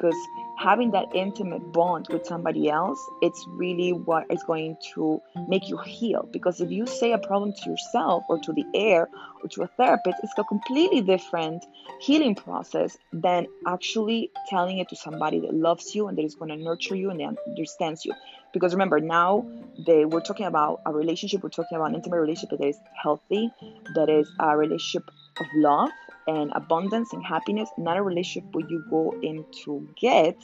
because 0.00 0.16
having 0.56 0.90
that 0.92 1.06
intimate 1.14 1.72
bond 1.72 2.06
with 2.10 2.26
somebody 2.26 2.68
else 2.68 2.98
it's 3.22 3.44
really 3.48 3.92
what 3.92 4.26
is 4.30 4.42
going 4.44 4.76
to 4.94 5.20
make 5.48 5.68
you 5.68 5.78
heal. 5.78 6.28
Because 6.32 6.60
if 6.60 6.70
you 6.70 6.86
say 6.86 7.12
a 7.12 7.18
problem 7.18 7.52
to 7.52 7.70
yourself 7.70 8.24
or 8.28 8.38
to 8.40 8.52
the 8.52 8.64
air 8.74 9.08
or 9.42 9.48
to 9.48 9.62
a 9.62 9.66
therapist 9.66 10.18
it's 10.22 10.32
a 10.38 10.44
completely 10.44 11.00
different 11.00 11.64
healing 12.00 12.34
process 12.34 12.96
than 13.12 13.46
actually 13.66 14.30
telling 14.48 14.78
it 14.78 14.88
to 14.88 14.96
somebody 14.96 15.40
that 15.40 15.54
loves 15.54 15.94
you 15.94 16.08
and 16.08 16.16
that 16.16 16.24
is 16.24 16.34
going 16.34 16.50
to 16.50 16.56
nurture 16.56 16.94
you 16.94 17.10
and 17.10 17.20
that 17.20 17.36
understands 17.46 18.04
you. 18.04 18.12
Because 18.52 18.72
remember 18.72 19.00
now 19.00 19.46
they 19.86 20.04
we're 20.04 20.20
talking 20.20 20.46
about 20.46 20.80
a 20.86 20.92
relationship 20.92 21.42
we're 21.42 21.50
talking 21.50 21.76
about 21.76 21.90
an 21.90 21.94
intimate 21.94 22.20
relationship 22.20 22.58
that 22.58 22.66
is 22.66 22.76
healthy 23.02 23.50
that 23.94 24.08
is 24.08 24.30
a 24.40 24.56
relationship 24.56 25.10
of 25.38 25.46
love 25.54 25.90
and 26.26 26.52
abundance 26.54 27.12
and 27.12 27.24
happiness, 27.24 27.68
not 27.76 27.96
a 27.96 28.02
relationship 28.02 28.52
where 28.52 28.66
you 28.68 28.84
go 28.90 29.14
in 29.22 29.44
to 29.64 29.88
get, 29.96 30.36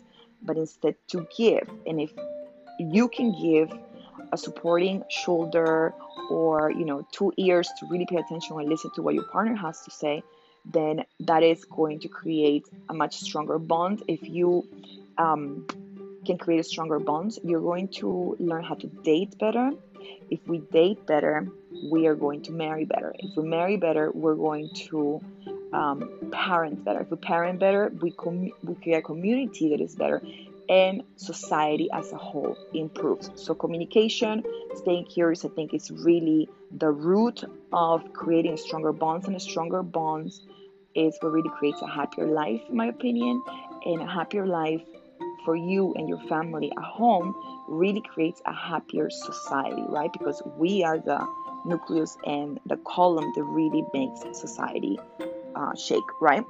but 0.42 0.56
instead 0.56 0.96
to 1.08 1.26
give. 1.36 1.68
And 1.86 2.00
if 2.00 2.12
you 2.78 3.08
can 3.08 3.32
give 3.40 3.72
a 4.32 4.38
supporting 4.38 5.04
shoulder 5.08 5.94
or 6.30 6.70
you 6.70 6.84
know 6.84 7.06
two 7.12 7.32
ears 7.36 7.68
to 7.78 7.86
really 7.86 8.06
pay 8.06 8.16
attention 8.16 8.58
and 8.58 8.68
listen 8.68 8.90
to 8.94 9.02
what 9.02 9.14
your 9.14 9.24
partner 9.24 9.54
has 9.54 9.80
to 9.82 9.90
say 9.90 10.22
then 10.72 11.04
that 11.20 11.42
is 11.42 11.64
going 11.64 12.00
to 12.00 12.08
create 12.08 12.64
a 12.88 12.94
much 12.94 13.14
stronger 13.20 13.56
bond. 13.56 14.02
If 14.08 14.28
you 14.28 14.66
um, 15.16 15.64
can 16.26 16.38
create 16.38 16.58
a 16.58 16.64
stronger 16.64 16.98
bond 16.98 17.38
you're 17.44 17.60
going 17.60 17.88
to 18.00 18.36
learn 18.40 18.64
how 18.64 18.74
to 18.74 18.86
date 18.86 19.38
better. 19.38 19.70
If 20.30 20.40
we 20.46 20.58
date 20.58 21.06
better 21.06 21.48
we 21.90 22.06
are 22.06 22.14
going 22.14 22.42
to 22.42 22.52
marry 22.52 22.84
better. 22.84 23.14
If 23.18 23.36
we 23.36 23.44
marry 23.44 23.76
better 23.76 24.10
we're 24.10 24.34
going 24.34 24.70
to 24.88 25.20
um, 25.72 26.08
parent 26.32 26.84
better. 26.84 27.00
If 27.00 27.10
we 27.10 27.16
parent 27.16 27.58
better, 27.58 27.92
we, 28.00 28.12
com- 28.12 28.52
we 28.62 28.74
create 28.76 28.98
a 28.98 29.02
community 29.02 29.70
that 29.70 29.80
is 29.80 29.94
better 29.94 30.22
and 30.68 31.02
society 31.16 31.88
as 31.92 32.12
a 32.12 32.16
whole 32.16 32.56
improves. 32.74 33.30
So, 33.36 33.54
communication, 33.54 34.42
staying 34.74 35.04
curious, 35.06 35.44
I 35.44 35.48
think 35.48 35.74
is 35.74 35.90
really 35.90 36.48
the 36.72 36.90
root 36.90 37.44
of 37.72 38.12
creating 38.12 38.56
stronger 38.56 38.92
bonds, 38.92 39.26
and 39.26 39.36
a 39.36 39.40
stronger 39.40 39.82
bonds 39.82 40.40
is 40.94 41.16
what 41.20 41.32
really 41.32 41.50
creates 41.50 41.82
a 41.82 41.86
happier 41.86 42.26
life, 42.26 42.62
in 42.68 42.76
my 42.76 42.86
opinion, 42.86 43.42
and 43.84 44.02
a 44.02 44.06
happier 44.06 44.46
life 44.46 44.82
for 45.44 45.54
you 45.54 45.94
and 45.94 46.08
your 46.08 46.18
family 46.20 46.72
at 46.76 46.82
home 46.82 47.34
really 47.68 48.00
creates 48.00 48.40
a 48.46 48.52
happier 48.52 49.08
society, 49.10 49.84
right? 49.88 50.12
Because 50.12 50.42
we 50.56 50.82
are 50.82 50.98
the 50.98 51.24
nucleus 51.64 52.16
and 52.24 52.58
the 52.66 52.76
column 52.78 53.32
that 53.34 53.42
really 53.44 53.84
makes 53.92 54.20
society 54.38 54.98
uh, 55.56 55.74
shake, 55.74 56.04
right? 56.20 56.44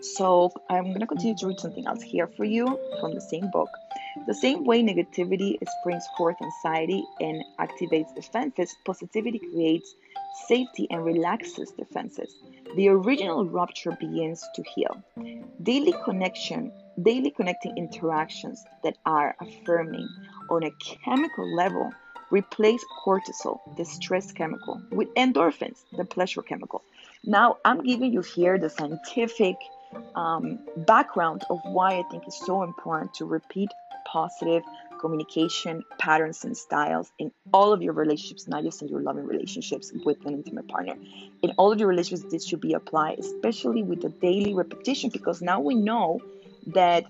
So 0.00 0.52
I'm 0.68 0.94
to 0.94 1.06
continue 1.06 1.36
to 1.36 1.46
read 1.48 1.60
something 1.60 1.86
else 1.86 2.02
here 2.02 2.28
for 2.36 2.44
you 2.44 2.78
from 3.00 3.14
the 3.14 3.20
same 3.20 3.50
book. 3.50 3.70
The 4.26 4.34
same 4.34 4.64
way 4.64 4.82
negativity 4.82 5.56
springs 5.78 6.06
forth 6.16 6.36
anxiety 6.42 7.04
and 7.20 7.42
activates 7.58 8.14
defenses, 8.14 8.74
positivity 8.84 9.38
creates 9.38 9.94
safety 10.48 10.86
and 10.90 11.04
relaxes 11.04 11.70
defenses. 11.78 12.34
The 12.76 12.88
original 12.88 13.46
rupture 13.46 13.92
begins 13.92 14.44
to 14.54 14.62
heal. 14.62 15.02
Daily 15.62 15.94
connection, 16.04 16.72
daily 17.02 17.30
connecting 17.30 17.76
interactions 17.76 18.64
that 18.84 18.96
are 19.06 19.36
affirming 19.40 20.08
on 20.50 20.64
a 20.64 20.70
chemical 21.04 21.54
level 21.54 21.92
replace 22.30 22.84
cortisol, 23.04 23.60
the 23.76 23.84
stress 23.84 24.32
chemical, 24.32 24.80
with 24.90 25.08
endorphins, 25.14 25.84
the 25.96 26.04
pleasure 26.04 26.42
chemical. 26.42 26.82
Now, 27.24 27.58
I'm 27.64 27.82
giving 27.82 28.12
you 28.12 28.20
here 28.20 28.58
the 28.58 28.70
scientific 28.70 29.56
um, 30.14 30.60
background 30.76 31.44
of 31.50 31.60
why 31.64 31.98
I 31.98 32.02
think 32.10 32.24
it's 32.26 32.44
so 32.44 32.62
important 32.62 33.14
to 33.14 33.24
repeat 33.24 33.70
positive 34.06 34.62
communication 35.00 35.84
patterns 35.98 36.44
and 36.44 36.56
styles 36.56 37.12
in 37.18 37.30
all 37.52 37.72
of 37.72 37.82
your 37.82 37.92
relationships, 37.92 38.48
not 38.48 38.64
just 38.64 38.82
in 38.82 38.88
your 38.88 39.00
loving 39.00 39.26
relationships 39.26 39.92
with 40.04 40.24
an 40.24 40.34
intimate 40.34 40.68
partner. 40.68 40.94
In 41.42 41.50
all 41.58 41.72
of 41.72 41.78
your 41.78 41.88
relationships, 41.88 42.30
this 42.30 42.46
should 42.46 42.60
be 42.60 42.72
applied, 42.72 43.18
especially 43.18 43.82
with 43.82 44.02
the 44.02 44.08
daily 44.08 44.54
repetition, 44.54 45.10
because 45.10 45.42
now 45.42 45.60
we 45.60 45.74
know 45.74 46.20
that 46.68 47.04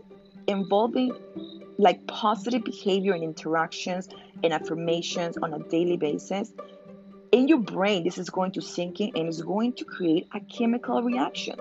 involving 0.47 1.13
like 1.79 2.07
positive 2.07 2.65
behavior 2.65 3.13
and 3.13 3.23
interactions 3.23 4.09
and 4.43 4.53
affirmations 4.53 5.37
on 5.37 5.53
a 5.53 5.59
daily 5.69 5.97
basis 5.97 6.53
in 7.37 7.49
your 7.49 7.59
brain, 7.59 8.03
this 8.03 8.17
is 8.17 8.31
going 8.31 8.53
to 8.53 8.63
sink 8.63 8.99
in 8.99 9.11
and 9.15 9.29
is 9.29 9.43
going 9.43 9.75
to 9.75 9.85
create 9.85 10.27
a 10.35 10.41
chemical 10.41 11.03
reaction. 11.03 11.57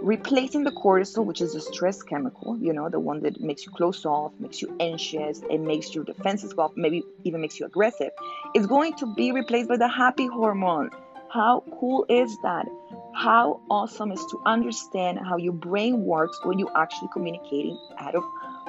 Replacing 0.00 0.62
the 0.62 0.70
cortisol, 0.70 1.24
which 1.24 1.40
is 1.40 1.56
a 1.56 1.60
stress 1.60 2.02
chemical, 2.02 2.56
you 2.58 2.72
know, 2.72 2.88
the 2.88 3.00
one 3.00 3.20
that 3.22 3.40
makes 3.40 3.66
you 3.66 3.72
close 3.72 4.04
off, 4.04 4.32
makes 4.38 4.62
you 4.62 4.76
anxious, 4.78 5.42
and 5.50 5.66
makes 5.66 5.92
your 5.92 6.04
defenses 6.04 6.52
go 6.52 6.62
off, 6.62 6.72
maybe 6.76 7.02
even 7.24 7.40
makes 7.40 7.58
you 7.58 7.66
aggressive, 7.66 8.12
is 8.54 8.68
going 8.68 8.94
to 8.94 9.12
be 9.16 9.32
replaced 9.32 9.68
by 9.68 9.76
the 9.76 9.88
happy 9.88 10.28
hormone. 10.28 10.90
How 11.32 11.64
cool 11.80 12.06
is 12.08 12.38
that? 12.44 12.66
How 13.12 13.60
awesome 13.68 14.12
is 14.12 14.24
to 14.30 14.40
understand 14.46 15.18
how 15.18 15.36
your 15.36 15.52
brain 15.52 16.04
works 16.04 16.38
when 16.44 16.60
you're 16.60 16.76
actually 16.76 17.08
communicating 17.12 17.76
out 17.98 18.14
of 18.14 18.22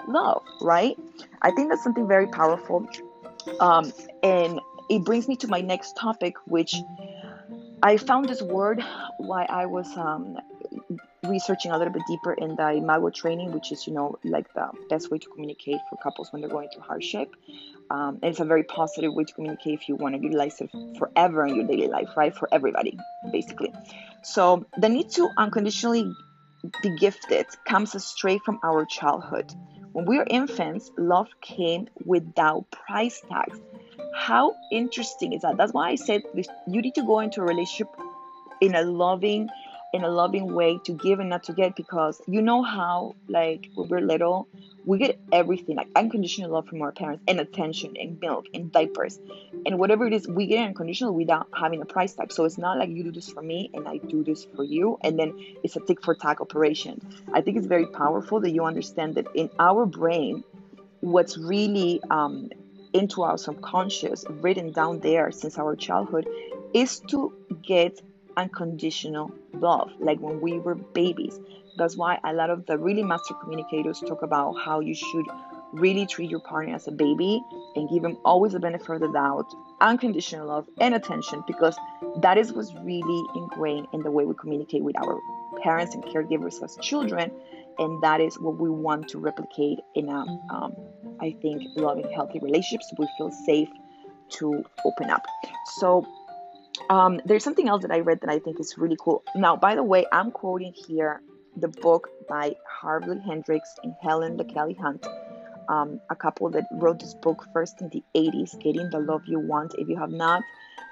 love, 0.08 0.41
right? 0.62 0.98
I 1.44 1.51
think 1.51 1.70
that's 1.70 1.84
something 1.84 2.08
very 2.08 2.25
powerful. 2.25 2.88
Um, 3.60 3.94
and 4.24 4.59
it 4.89 5.03
brings 5.03 5.27
me 5.27 5.36
to 5.38 5.48
my 5.48 5.62
next 5.62 5.96
topic, 5.96 6.36
which 6.46 6.75
I 7.81 7.98
found 7.98 8.27
this 8.27 8.41
word 8.41 8.84
while 9.17 9.46
I 9.48 9.65
was 9.67 9.88
um, 9.96 10.38
researching 11.24 11.72
a 11.72 11.77
little 11.77 11.93
bit 11.93 12.03
deeper 12.08 12.34
in 12.34 12.55
the 12.55 12.74
Imago 12.74 13.10
training, 13.10 13.51
which 13.51 13.72
is, 13.72 13.88
you 13.88 13.93
know, 13.93 14.17
like 14.24 14.51
the 14.53 14.69
best 14.89 15.12
way 15.12 15.17
to 15.17 15.27
communicate 15.29 15.81
for 15.89 15.96
couples 15.98 16.31
when 16.31 16.41
they're 16.41 16.50
going 16.50 16.69
through 16.69 16.84
hardship. 16.84 17.36
Um, 17.89 18.19
it's 18.22 18.39
a 18.39 18.46
very 18.46 18.63
positive 18.63 19.13
way 19.13 19.24
to 19.24 19.34
communicate 19.34 19.79
if 19.79 19.89
you 19.89 19.96
want 19.96 20.15
to 20.15 20.22
utilize 20.22 20.60
it 20.62 20.69
forever 20.98 21.46
in 21.46 21.55
your 21.55 21.65
daily 21.65 21.88
life, 21.88 22.10
right? 22.15 22.36
For 22.36 22.48
everybody, 22.51 23.00
basically. 23.31 23.74
So 24.22 24.65
the 24.77 24.89
need 24.89 25.10
to 25.12 25.29
unconditionally 25.38 26.13
be 26.84 26.96
gifted 26.98 27.46
comes 27.65 28.03
straight 28.03 28.41
from 28.43 28.60
our 28.63 28.86
childhood. 28.86 29.53
When 29.93 30.05
we 30.05 30.17
were 30.17 30.27
infants, 30.29 30.91
love 30.98 31.27
came 31.41 31.88
without 32.05 32.69
price 32.69 33.22
tags. 33.29 33.58
How 34.13 34.56
interesting 34.72 35.34
is 35.34 35.42
that? 35.42 35.58
That's 35.58 35.74
why 35.74 35.89
I 35.89 35.96
said 35.96 36.24
you 36.68 36.82
need 36.82 36.96
to 36.96 37.04
go 37.04 37.20
into 37.20 37.42
a 37.42 37.46
relationship 37.46 37.89
in 38.62 38.75
a 38.75 38.84
loving 38.84 39.50
in 39.92 40.04
a 40.04 40.10
loving 40.10 40.54
way 40.54 40.80
to 40.86 40.94
give 40.94 41.20
and 41.20 41.30
not 41.30 41.44
to 41.44 41.54
get 41.54 41.75
because 41.75 42.22
you 42.28 42.42
know 42.42 42.62
how 42.62 43.16
like 43.28 43.70
when 43.74 43.89
we're 43.89 44.01
little 44.01 44.48
we 44.86 44.98
get 45.00 45.20
everything 45.32 45.75
like 45.75 45.88
unconditional 45.96 46.51
love 46.51 46.68
from 46.68 46.82
our 46.82 46.92
parents 46.92 47.24
and 47.28 47.39
attention 47.39 47.96
and 48.00 48.20
milk 48.22 48.46
and 48.54 48.72
diapers 48.72 49.20
and 49.66 49.80
whatever 49.80 50.06
it 50.06 50.13
is 50.13 50.28
we 50.28 50.46
get 50.46 50.63
unconditional 50.66 51.13
without 51.13 51.48
having 51.56 51.82
a 51.82 51.86
price 51.86 52.13
tag 52.13 52.32
so 52.32 52.46
it's 52.46 52.58
not 52.58 52.78
like 52.78 52.89
you 52.89 53.04
do 53.04 53.12
this 53.12 53.30
for 53.30 53.42
me 53.42 53.72
and 53.74 53.88
i 53.88 53.98
do 53.98 54.24
this 54.24 54.46
for 54.56 54.63
you 54.63 54.98
and 55.04 55.18
then 55.18 55.34
it's 55.63 55.75
a 55.75 55.80
tick 55.80 56.04
for 56.04 56.13
tack 56.13 56.39
operation 56.39 57.01
i 57.34 57.42
think 57.42 57.58
it's 57.58 57.68
very 57.68 57.88
powerful 57.88 58.39
that 58.39 58.51
you 58.51 58.66
understand 58.66 59.16
that 59.16 59.25
in 59.34 59.50
our 59.58 59.88
brain 59.88 60.44
what's 61.01 61.38
really 61.38 62.01
um, 62.10 62.50
into 62.93 63.24
our 63.24 63.38
subconscious 63.38 64.25
written 64.29 64.72
down 64.72 65.00
there 65.00 65.31
since 65.31 65.58
our 65.58 65.75
childhood 65.75 66.27
is 66.74 67.00
to 67.00 67.34
get 67.62 68.00
unconditional 68.38 69.31
love, 69.53 69.91
like 70.00 70.19
when 70.19 70.39
we 70.41 70.60
were 70.60 70.75
babies. 70.75 71.39
That's 71.77 71.96
why 71.96 72.19
a 72.24 72.34
lot 72.34 72.50
of 72.50 72.65
the 72.65 72.77
really 72.77 73.03
master 73.03 73.34
communicators 73.36 74.00
talk 74.00 74.22
about 74.22 74.53
how 74.53 74.79
you 74.79 74.93
should 74.96 75.25
really 75.74 76.05
treat 76.05 76.29
your 76.29 76.39
partner 76.39 76.75
as 76.75 76.88
a 76.88 76.91
baby 76.91 77.41
and 77.75 77.89
give 77.89 78.01
them 78.01 78.17
always 78.25 78.53
the 78.53 78.60
benefit 78.60 78.89
of 78.89 79.00
the 79.01 79.12
doubt, 79.12 79.46
unconditional 79.81 80.48
love, 80.48 80.67
and 80.79 80.96
attention 80.96 81.43
because 81.46 81.77
that 82.17 82.38
is 82.38 82.51
what's 82.53 82.74
really 82.74 83.24
ingrained 83.36 83.88
in 83.93 84.01
the 84.01 84.12
way 84.12 84.25
we 84.25 84.34
communicate 84.36 84.84
with 84.84 84.98
our 84.98 85.19
parents 85.62 85.93
and 85.93 86.03
caregivers 86.03 86.62
as 86.63 86.77
children. 86.81 87.31
And 87.79 88.01
that 88.03 88.21
is 88.21 88.38
what 88.39 88.59
we 88.59 88.69
want 88.69 89.07
to 89.09 89.19
replicate 89.19 89.79
in 89.95 90.09
a, 90.09 90.25
um, 90.53 90.75
I 91.21 91.36
think, 91.41 91.63
loving, 91.75 92.12
healthy 92.12 92.39
relationships. 92.39 92.93
We 92.98 93.07
feel 93.17 93.31
safe 93.31 93.69
to 94.31 94.63
open 94.86 95.09
up. 95.09 95.25
So 95.77 96.05
um, 96.89 97.21
there's 97.25 97.43
something 97.43 97.67
else 97.67 97.81
that 97.83 97.91
I 97.91 98.00
read 98.00 98.21
that 98.21 98.29
I 98.29 98.39
think 98.39 98.59
is 98.59 98.77
really 98.77 98.98
cool. 99.00 99.24
Now, 99.36 99.55
by 99.55 99.75
the 99.75 99.83
way, 99.83 100.05
I'm 100.12 100.31
quoting 100.31 100.74
here 100.74 101.21
the 101.55 101.67
book 101.67 102.09
by 102.27 102.55
Harville 102.67 103.19
Hendrix 103.19 103.69
and 103.83 103.93
Helen 104.01 104.38
LaKelly 104.38 104.77
Hunt, 104.77 105.07
um, 105.67 106.00
a 106.09 106.15
couple 106.15 106.50
that 106.51 106.65
wrote 106.71 107.00
this 107.00 107.13
book 107.13 107.45
first 107.53 107.81
in 107.81 107.89
the 107.89 108.03
80s, 108.15 108.59
Getting 108.59 108.89
the 108.89 109.00
Love 109.00 109.24
You 109.25 109.39
Want. 109.39 109.75
If 109.77 109.88
you 109.88 109.98
have 109.98 110.12
not 110.12 110.43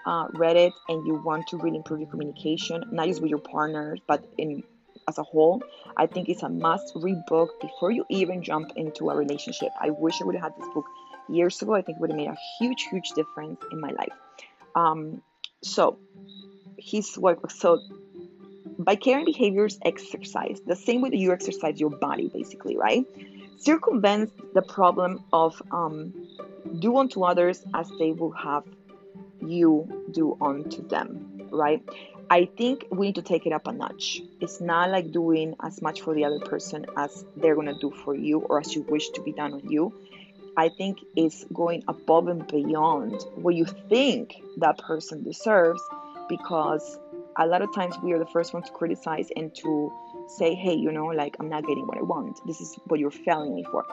uh, 0.05 0.27
read 0.33 0.55
it 0.55 0.73
and 0.87 1.05
you 1.05 1.21
want 1.23 1.47
to 1.47 1.57
really 1.57 1.77
improve 1.77 1.99
your 1.99 2.09
communication, 2.09 2.83
not 2.91 3.07
just 3.07 3.21
with 3.21 3.29
your 3.29 3.39
partners, 3.39 3.99
but 4.07 4.25
in 4.37 4.63
as 5.07 5.17
a 5.17 5.23
whole, 5.23 5.63
I 5.95 6.05
think 6.05 6.27
it's 6.27 6.43
a 6.43 6.49
must 6.49 6.91
read 6.95 7.25
book 7.27 7.61
before 7.61 7.91
you 7.91 8.05
even 8.09 8.43
jump 8.43 8.71
into 8.75 9.09
a 9.09 9.15
relationship. 9.15 9.69
I 9.79 9.89
wish 9.91 10.21
I 10.21 10.25
would 10.25 10.35
have 10.35 10.43
had 10.43 10.57
this 10.57 10.67
book 10.73 10.85
years 11.29 11.61
ago. 11.61 11.75
I 11.75 11.81
think 11.81 11.97
it 11.97 12.01
would 12.01 12.09
have 12.09 12.17
made 12.17 12.27
a 12.27 12.37
huge, 12.59 12.83
huge 12.83 13.09
difference 13.11 13.61
in 13.71 13.79
my 13.79 13.91
life. 13.91 14.13
Um, 14.75 15.21
so 15.61 15.97
his 16.77 17.17
work 17.17 17.49
so 17.49 17.81
by 18.77 18.95
caring 18.95 19.25
behaviors 19.25 19.79
exercise 19.83 20.59
the 20.65 20.75
same 20.75 21.01
way 21.01 21.09
that 21.09 21.17
you 21.17 21.31
exercise 21.31 21.79
your 21.79 21.89
body 21.89 22.29
basically 22.31 22.77
right 22.77 23.03
circumvents 23.57 24.31
the 24.53 24.61
problem 24.61 25.23
of 25.33 25.59
um, 25.71 26.13
do 26.79 26.97
unto 26.97 27.23
others 27.23 27.63
as 27.73 27.89
they 27.97 28.11
will 28.11 28.31
have 28.31 28.63
you 29.41 30.05
do 30.11 30.37
unto 30.39 30.87
them 30.87 31.47
right 31.51 31.83
i 32.29 32.45
think 32.57 32.85
we 32.91 33.07
need 33.07 33.15
to 33.15 33.21
take 33.21 33.45
it 33.45 33.53
up 33.53 33.67
a 33.67 33.71
notch 33.71 34.21
it's 34.41 34.59
not 34.59 34.89
like 34.89 35.11
doing 35.11 35.55
as 35.61 35.81
much 35.81 36.01
for 36.01 36.13
the 36.13 36.25
other 36.25 36.39
person 36.39 36.85
as 36.97 37.25
they're 37.35 37.55
going 37.55 37.67
to 37.67 37.79
do 37.79 37.91
for 38.03 38.15
you 38.15 38.39
or 38.39 38.59
as 38.59 38.75
you 38.75 38.81
wish 38.83 39.09
to 39.09 39.21
be 39.21 39.31
done 39.31 39.53
on 39.53 39.69
you 39.69 39.93
I 40.57 40.69
think 40.69 41.05
it's 41.15 41.45
going 41.53 41.83
above 41.87 42.27
and 42.27 42.47
beyond 42.47 43.21
what 43.35 43.53
you 43.53 43.65
think 43.89 44.33
that 44.57 44.79
person 44.79 45.23
deserves 45.23 45.79
because 46.27 46.99
a 47.37 47.45
lot 47.45 47.61
of 47.61 47.73
times 47.75 47.95
we 48.01 48.11
are 48.13 48.19
the 48.19 48.25
first 48.25 48.55
one 48.55 48.63
to 48.63 48.71
criticize 48.71 49.29
and 49.35 49.53
to 49.57 49.93
say, 50.27 50.55
hey, 50.55 50.73
you 50.73 50.91
know, 50.91 51.05
like 51.05 51.35
I'm 51.39 51.49
not 51.49 51.65
getting 51.67 51.85
what 51.85 51.99
I 51.99 52.01
want. 52.01 52.39
This 52.47 52.59
is 52.59 52.75
what 52.87 52.99
you're 52.99 53.11
failing 53.11 53.53
me 53.53 53.65
for. 53.69 53.85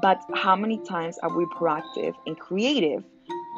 But 0.00 0.22
how 0.32 0.54
many 0.54 0.78
times 0.78 1.18
are 1.18 1.36
we 1.36 1.44
proactive 1.46 2.14
and 2.24 2.38
creative 2.38 3.02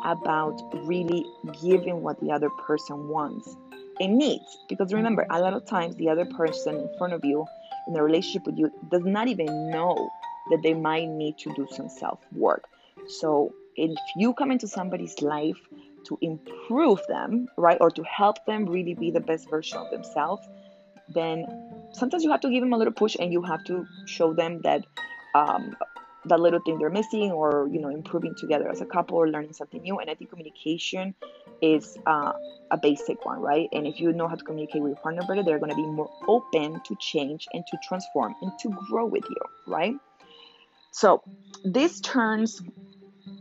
about 0.04 0.58
really 0.86 1.26
giving 1.62 2.02
what 2.02 2.18
the 2.20 2.30
other 2.32 2.48
person 2.50 3.08
wants 3.08 3.56
and 4.00 4.18
needs? 4.18 4.58
Because 4.68 4.92
remember, 4.92 5.26
a 5.30 5.40
lot 5.40 5.54
of 5.54 5.64
times 5.66 5.96
the 5.96 6.08
other 6.08 6.24
person 6.24 6.76
in 6.76 6.88
front 6.98 7.12
of 7.12 7.24
you 7.24 7.46
in 7.86 7.96
a 7.96 8.02
relationship 8.02 8.46
with 8.46 8.56
you 8.58 8.72
does 8.90 9.04
not 9.04 9.28
even 9.28 9.70
know 9.70 10.10
that 10.50 10.62
they 10.62 10.74
might 10.74 11.08
need 11.08 11.38
to 11.38 11.52
do 11.54 11.66
some 11.70 11.88
self 11.88 12.20
work. 12.32 12.64
So, 13.08 13.54
if 13.76 13.98
you 14.16 14.34
come 14.34 14.50
into 14.50 14.68
somebody's 14.68 15.20
life 15.20 15.58
to 16.06 16.18
improve 16.20 17.00
them, 17.08 17.48
right, 17.56 17.78
or 17.80 17.90
to 17.90 18.02
help 18.04 18.44
them 18.46 18.66
really 18.66 18.94
be 18.94 19.10
the 19.10 19.20
best 19.20 19.48
version 19.50 19.78
of 19.78 19.90
themselves, 19.90 20.46
then 21.08 21.46
sometimes 21.92 22.24
you 22.24 22.30
have 22.30 22.40
to 22.40 22.50
give 22.50 22.62
them 22.62 22.72
a 22.72 22.76
little 22.76 22.92
push 22.92 23.16
and 23.18 23.32
you 23.32 23.42
have 23.42 23.64
to 23.64 23.86
show 24.06 24.32
them 24.32 24.60
that 24.62 24.84
um, 25.34 25.76
that 26.26 26.40
little 26.40 26.60
thing 26.60 26.78
they're 26.78 26.90
missing 26.90 27.32
or 27.32 27.68
you 27.70 27.80
know 27.80 27.88
improving 27.88 28.34
together 28.34 28.68
as 28.70 28.80
a 28.80 28.86
couple 28.86 29.16
or 29.18 29.28
learning 29.28 29.52
something 29.52 29.82
new. 29.82 29.98
And 29.98 30.10
i 30.10 30.14
think 30.14 30.30
communication 30.30 31.14
is 31.62 31.96
uh, 32.06 32.32
a 32.70 32.78
basic 32.78 33.24
one 33.24 33.40
right? 33.40 33.68
And 33.72 33.86
if 33.86 34.00
you 34.00 34.12
know 34.12 34.28
how 34.28 34.34
to 34.34 34.44
communicate 34.44 34.82
with 34.82 34.90
your 34.90 35.00
partner 35.00 35.22
better 35.26 35.42
they're 35.42 35.58
going 35.58 35.70
to 35.70 35.76
be 35.76 35.86
more 35.86 36.10
open 36.28 36.80
to 36.86 36.96
change 37.00 37.46
and 37.52 37.66
to 37.66 37.78
transform 37.88 38.34
and 38.42 38.52
to 38.60 38.70
grow 38.88 39.06
with 39.06 39.24
you 39.28 39.36
right? 39.66 39.94
So 40.92 41.22
this 41.64 42.00
turns 42.00 42.62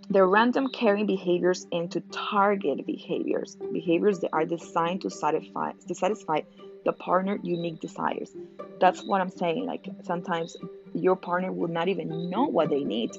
the 0.09 0.23
random 0.23 0.67
caring 0.69 1.05
behaviors 1.05 1.65
into 1.71 2.01
target 2.11 2.85
behaviors, 2.85 3.57
behaviors 3.71 4.19
that 4.19 4.29
are 4.33 4.45
designed 4.45 5.01
to 5.01 5.09
satisfy 5.09 5.71
to 5.87 5.95
satisfy 5.95 6.41
the 6.85 6.93
partner 6.93 7.39
unique 7.41 7.79
desires. 7.79 8.31
That's 8.79 9.03
what 9.03 9.21
I'm 9.21 9.29
saying. 9.29 9.65
Like 9.65 9.87
sometimes 10.03 10.55
your 10.93 11.15
partner 11.15 11.51
would 11.51 11.71
not 11.71 11.87
even 11.87 12.29
know 12.29 12.45
what 12.45 12.69
they 12.69 12.83
need, 12.83 13.11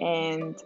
and 0.00 0.56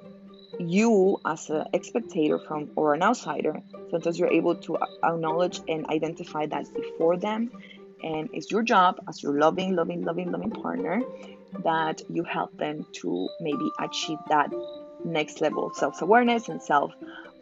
you 0.58 1.20
as 1.24 1.48
an 1.50 1.64
spectator 1.82 2.38
from 2.38 2.70
or 2.76 2.94
an 2.94 3.02
outsider, 3.02 3.60
sometimes 3.90 4.18
you're 4.18 4.32
able 4.32 4.56
to 4.56 4.78
acknowledge 5.02 5.60
and 5.68 5.86
identify 5.86 6.46
that 6.46 6.66
before 6.74 7.16
them. 7.16 7.50
And 8.02 8.30
it's 8.32 8.50
your 8.50 8.62
job 8.62 8.98
as 9.08 9.22
your 9.22 9.38
loving, 9.38 9.76
loving, 9.76 10.02
loving, 10.02 10.32
loving 10.32 10.50
partner 10.50 11.02
that 11.64 12.02
you 12.08 12.24
help 12.24 12.56
them 12.56 12.86
to 12.92 13.28
maybe 13.40 13.70
achieve 13.78 14.18
that 14.28 14.50
next 15.04 15.40
level 15.40 15.66
of 15.66 15.76
self-awareness 15.76 16.48
and 16.48 16.62
self 16.62 16.92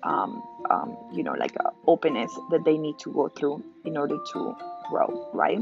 um, 0.03 0.43
um, 0.71 0.97
you 1.13 1.23
know 1.23 1.33
like 1.33 1.55
uh, 1.59 1.71
openness 1.87 2.33
that 2.51 2.65
they 2.65 2.79
need 2.79 2.99
to 2.99 3.13
go 3.13 3.29
through 3.29 3.63
in 3.85 3.97
order 3.97 4.17
to 4.33 4.57
grow 4.89 5.29
right 5.33 5.59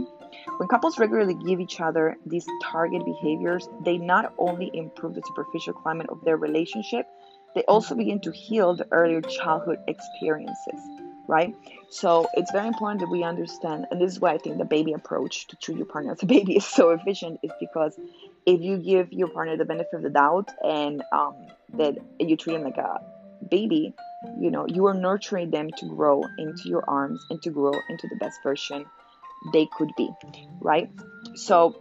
when 0.59 0.69
couples 0.69 0.99
regularly 0.99 1.35
give 1.35 1.61
each 1.61 1.81
other 1.81 2.17
these 2.27 2.47
target 2.63 3.05
behaviors 3.05 3.69
they 3.85 3.99
not 3.99 4.33
only 4.39 4.71
improve 4.75 5.15
the 5.15 5.23
superficial 5.27 5.73
climate 5.73 6.09
of 6.09 6.23
their 6.25 6.37
relationship 6.37 7.07
they 7.55 7.63
also 7.63 7.95
begin 7.95 8.21
to 8.21 8.31
heal 8.31 8.75
the 8.75 8.87
earlier 8.93 9.21
childhood 9.23 9.79
experiences 9.89 10.81
right? 11.27 11.55
So 11.91 12.29
it's 12.35 12.51
very 12.51 12.69
important 12.69 13.01
that 13.01 13.09
we 13.09 13.23
understand, 13.23 13.87
and 13.91 14.01
this 14.01 14.13
is 14.13 14.21
why 14.21 14.33
I 14.33 14.39
think 14.39 14.59
the 14.59 14.65
baby 14.65 14.93
approach 14.93 15.49
to 15.49 15.57
treat 15.57 15.77
your 15.77 15.87
partner 15.87 16.13
as 16.13 16.23
a 16.23 16.27
baby 16.27 16.57
is 16.57 16.65
so 16.65 16.91
efficient, 16.91 17.41
is 17.43 17.53
because 17.59 17.99
if 18.45 18.61
you 18.61 18.79
give 18.79 19.13
your 19.13 19.29
partner 19.29 19.57
the 19.57 19.65
benefit 19.65 19.95
of 19.95 20.03
the 20.03 20.11
doubt 20.11 20.53
and 20.65 21.03
um, 21.13 21.37
that 21.75 21.97
you 22.21 22.37
treat 22.37 22.55
them 22.55 22.65
like 22.65 22.79
a 22.79 23.01
baby, 23.49 23.95
you 24.39 24.51
know, 24.51 24.67
you 24.67 24.87
are 24.87 24.95
nurturing 24.95 25.51
them 25.51 25.71
to 25.71 25.87
grow 25.87 26.23
into 26.39 26.69
your 26.69 26.89
arms 26.89 27.25
and 27.31 27.43
to 27.43 27.51
grow 27.51 27.83
into 27.89 28.07
the 28.09 28.17
best 28.17 28.43
version 28.43 28.87
they 29.53 29.67
could 29.67 29.93
be, 29.97 30.11
right? 30.61 30.91
So 31.35 31.77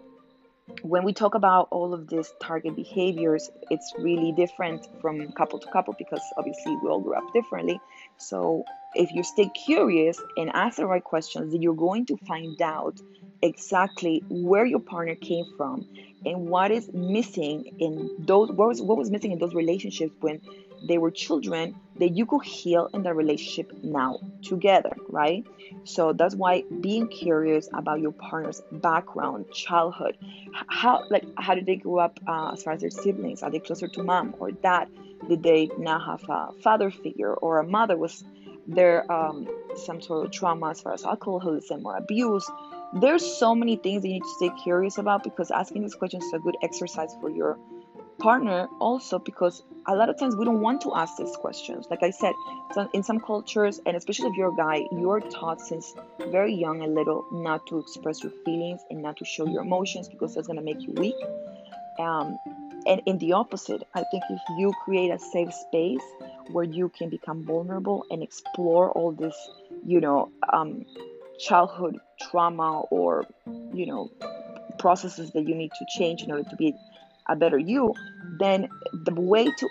when 0.82 1.04
we 1.04 1.14
talk 1.14 1.36
about 1.36 1.68
all 1.72 1.94
of 1.94 2.08
these 2.08 2.32
target 2.42 2.76
behaviors, 2.76 3.50
it's 3.70 3.94
really 3.98 4.32
different 4.32 4.88
from 5.02 5.32
couple 5.32 5.60
to 5.60 5.68
couple 5.72 5.96
because 5.98 6.22
obviously 6.38 6.76
we 6.82 6.90
all 6.90 7.00
grew 7.00 7.16
up 7.16 7.32
differently. 7.34 7.80
So 8.18 8.66
if 8.96 9.12
you 9.12 9.24
stay 9.24 9.50
curious 9.50 10.20
and 10.38 10.50
ask 10.54 10.78
the 10.78 10.86
right 10.86 11.04
questions, 11.04 11.52
then 11.52 11.62
you're 11.62 11.76
going 11.76 12.06
to 12.08 12.18
find 12.28 12.60
out 12.62 13.00
exactly 13.42 14.24
where 14.30 14.66
your 14.66 14.80
partner 14.80 15.16
came 15.16 15.46
from 15.58 15.86
and 16.26 16.48
what 16.48 16.72
is 16.72 16.90
missing 16.94 17.76
in 17.80 18.10
those 18.26 18.50
what 18.50 18.68
was, 18.70 18.82
what 18.82 18.98
was 18.98 19.12
missing 19.12 19.32
in 19.32 19.40
those 19.40 19.54
relationships 19.54 20.14
when 20.22 20.42
they 20.84 20.98
were 20.98 21.12
children 21.12 21.76
that 21.98 22.10
you 22.10 22.26
could 22.26 22.44
heal 22.44 22.90
in 22.94 23.04
the 23.04 23.14
relationship 23.14 23.72
now 23.84 24.20
together, 24.44 24.96
right? 25.10 25.46
So 25.86 26.14
that's 26.14 26.36
why 26.36 26.64
being 26.82 27.08
curious 27.08 27.70
about 27.74 28.02
your 28.02 28.12
partner's 28.12 28.62
background, 28.72 29.46
childhood, 29.54 30.18
how 30.54 31.04
like 31.10 31.26
how 31.38 31.56
did 31.56 31.66
they 31.66 31.76
grow 31.76 32.00
up 32.00 32.20
uh, 32.28 32.52
as 32.54 32.64
far 32.64 32.74
as 32.74 32.82
their 32.82 32.90
siblings? 32.90 33.44
Are 33.44 33.52
they 33.52 33.60
closer 33.60 33.88
to 33.88 34.04
mom 34.04 34.36
or 34.40 34.52
dad? 34.52 34.90
Did 35.30 35.44
they 35.44 35.70
now 35.78 36.00
have 36.00 36.24
a 36.30 36.52
father 36.62 36.92
figure 36.92 37.34
or 37.34 37.60
a 37.60 37.64
mother? 37.68 37.98
Was 37.98 38.24
there 38.68 39.10
um, 39.12 39.48
some 39.86 40.02
sort 40.02 40.26
of 40.26 40.32
trauma 40.32 40.72
as 40.72 40.82
far 40.82 40.94
as 40.94 41.04
alcoholism 41.04 41.86
or 41.86 41.96
abuse? 41.98 42.50
There's 42.94 43.26
so 43.26 43.56
many 43.56 43.76
things 43.78 44.02
that 44.02 44.08
you 44.08 44.16
need 44.16 44.24
to 44.24 44.36
stay 44.38 44.52
curious 44.64 44.98
about 44.98 45.24
because 45.24 45.52
asking 45.52 45.82
these 45.82 45.96
questions 45.96 46.24
is 46.26 46.34
a 46.34 46.40
good 46.40 46.56
exercise 46.62 47.14
for 47.20 47.30
your 47.30 47.58
partner 48.20 48.68
also 48.80 49.20
because 49.20 49.62
a 49.88 49.96
lot 49.96 50.10
of 50.10 50.18
times 50.18 50.36
we 50.36 50.46
don't 50.46 50.62
want 50.62 50.82
to 50.82 50.96
ask 50.96 51.18
these 51.18 51.36
questions. 51.38 51.86
Like 51.90 52.04
i 52.04 52.10
said 52.10 52.34
so 52.74 52.90
in 52.94 53.04
some 53.04 53.20
cultures 53.20 53.80
and 53.86 53.96
especially 53.96 54.30
if 54.30 54.36
you're 54.36 54.54
a 54.54 54.56
guy 54.56 54.86
you're 54.92 55.22
taught 55.22 55.62
since 55.62 55.94
very 56.32 56.54
young 56.54 56.84
and 56.84 56.96
little 56.96 57.26
not 57.32 57.66
to 57.68 57.80
express 57.80 58.24
your 58.24 58.32
feelings 58.44 58.82
and 58.90 59.02
not 59.02 59.18
to 59.18 59.26
show 59.26 59.46
your 59.48 59.62
emotions 59.62 60.08
because 60.08 60.36
that's 60.36 60.48
going 60.48 60.60
to 60.60 60.66
make 60.66 60.82
you 60.82 60.94
weak. 60.94 61.16
Um, 62.00 62.38
and 62.88 63.02
in 63.06 63.18
the 63.18 63.34
opposite 63.34 63.82
i 63.94 64.04
think 64.12 64.24
if 64.30 64.42
you 64.58 64.72
create 64.84 65.10
a 65.10 65.20
safe 65.20 65.54
space 65.54 66.04
where 66.52 66.66
you 66.66 66.90
can 66.90 67.10
become 67.10 67.44
vulnerable 67.44 68.06
and 68.12 68.22
explore 68.22 68.92
all 68.92 69.12
this 69.12 69.36
you 69.86 70.00
know 70.00 70.30
um, 70.54 70.86
childhood 71.40 72.00
trauma 72.22 72.82
or 72.92 73.26
you 73.74 73.86
know 73.86 74.10
processes 74.78 75.32
that 75.32 75.48
you 75.48 75.56
need 75.56 75.72
to 75.80 75.86
change 75.98 76.24
in 76.24 76.32
order 76.32 76.48
to 76.50 76.56
be 76.56 76.74
a 77.28 77.36
better 77.36 77.58
you, 77.58 77.94
then 78.40 78.70
the 78.94 79.14
way 79.14 79.46
to 79.46 79.70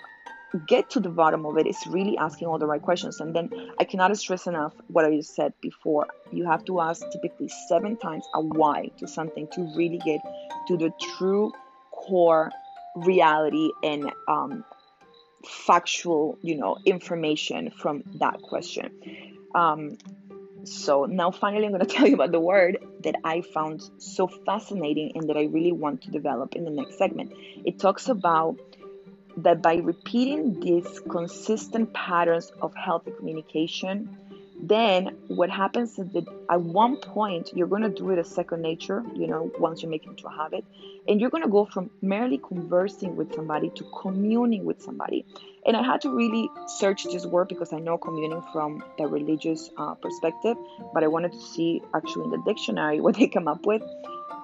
get 0.67 0.89
to 0.91 0.99
the 0.99 1.09
bottom 1.09 1.45
of 1.45 1.57
it 1.57 1.67
is 1.67 1.77
really 1.87 2.17
asking 2.17 2.47
all 2.47 2.57
the 2.57 2.65
right 2.65 2.81
questions. 2.81 3.19
And 3.19 3.35
then 3.35 3.49
I 3.79 3.83
cannot 3.83 4.15
stress 4.17 4.47
enough 4.47 4.73
what 4.87 5.05
I 5.05 5.15
just 5.15 5.35
said 5.35 5.53
before. 5.61 6.07
You 6.31 6.45
have 6.45 6.63
to 6.65 6.79
ask 6.79 7.01
typically 7.11 7.49
seven 7.67 7.97
times 7.97 8.25
a 8.33 8.41
why 8.41 8.91
to 8.97 9.07
something 9.07 9.47
to 9.53 9.61
really 9.75 9.99
get 10.05 10.21
to 10.67 10.77
the 10.77 10.91
true 11.17 11.51
core 11.91 12.51
reality 12.95 13.69
and 13.83 14.11
um, 14.27 14.63
factual, 15.45 16.37
you 16.41 16.55
know, 16.55 16.77
information 16.85 17.71
from 17.71 18.03
that 18.19 18.41
question. 18.41 18.91
Um, 19.53 19.97
so 20.67 21.05
now 21.05 21.31
finally 21.31 21.65
I'm 21.65 21.71
going 21.71 21.85
to 21.85 21.93
tell 21.93 22.07
you 22.07 22.15
about 22.15 22.31
the 22.31 22.39
word 22.39 22.77
that 23.03 23.15
I 23.23 23.41
found 23.41 23.83
so 23.97 24.27
fascinating 24.27 25.11
and 25.15 25.29
that 25.29 25.37
I 25.37 25.43
really 25.43 25.71
want 25.71 26.03
to 26.03 26.11
develop 26.11 26.55
in 26.55 26.65
the 26.65 26.71
next 26.71 26.97
segment. 26.97 27.33
It 27.65 27.79
talks 27.79 28.09
about 28.09 28.57
that 29.37 29.61
by 29.61 29.75
repeating 29.75 30.59
these 30.59 30.99
consistent 31.09 31.93
patterns 31.93 32.51
of 32.61 32.73
healthy 32.75 33.11
communication, 33.11 34.17
then 34.61 35.17
what 35.27 35.49
happens 35.49 35.99
is 35.99 36.07
that 36.13 36.25
at 36.49 36.61
one 36.61 36.95
point 36.97 37.51
you're 37.53 37.67
going 37.67 37.81
to 37.81 37.89
do 37.89 38.09
it 38.11 38.19
as 38.19 38.29
second 38.29 38.61
nature 38.61 39.03
you 39.13 39.27
know 39.27 39.51
once 39.59 39.83
you 39.83 39.89
make 39.89 40.05
it 40.05 40.09
into 40.09 40.27
a 40.27 40.31
habit 40.31 40.63
and 41.07 41.19
you're 41.19 41.29
going 41.29 41.43
to 41.43 41.49
go 41.49 41.65
from 41.65 41.89
merely 42.01 42.37
conversing 42.37 43.15
with 43.15 43.33
somebody 43.35 43.69
to 43.75 43.85
communing 44.01 44.65
with 44.65 44.81
somebody. 44.81 45.25
And 45.65 45.75
i 45.75 45.83
had 45.83 46.01
to 46.01 46.09
really 46.09 46.49
search 46.67 47.03
this 47.03 47.25
word 47.25 47.47
because 47.47 47.73
i 47.73 47.79
know 47.79 47.97
communing 47.97 48.43
from 48.53 48.83
the 48.97 49.07
religious 49.07 49.69
uh, 49.77 49.95
perspective 49.95 50.57
but 50.93 51.03
i 51.03 51.07
wanted 51.07 51.33
to 51.33 51.39
see 51.39 51.81
actually 51.93 52.25
in 52.25 52.31
the 52.31 52.43
dictionary 52.45 53.01
what 53.05 53.15
they 53.15 53.27
come 53.27 53.47
up 53.47 53.65
with. 53.65 53.81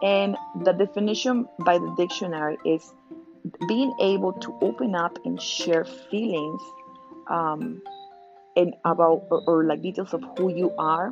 And 0.03 0.35
the 0.63 0.71
definition 0.71 1.47
by 1.59 1.77
the 1.77 1.93
dictionary 1.95 2.57
is 2.65 2.91
being 3.67 3.93
able 3.99 4.33
to 4.33 4.57
open 4.61 4.95
up 4.95 5.19
and 5.25 5.39
share 5.39 5.85
feelings 5.85 6.61
um, 7.27 7.81
and 8.55 8.75
about 8.85 9.27
or, 9.29 9.43
or 9.47 9.63
like 9.63 9.81
details 9.81 10.13
of 10.13 10.23
who 10.37 10.53
you 10.53 10.73
are 10.77 11.11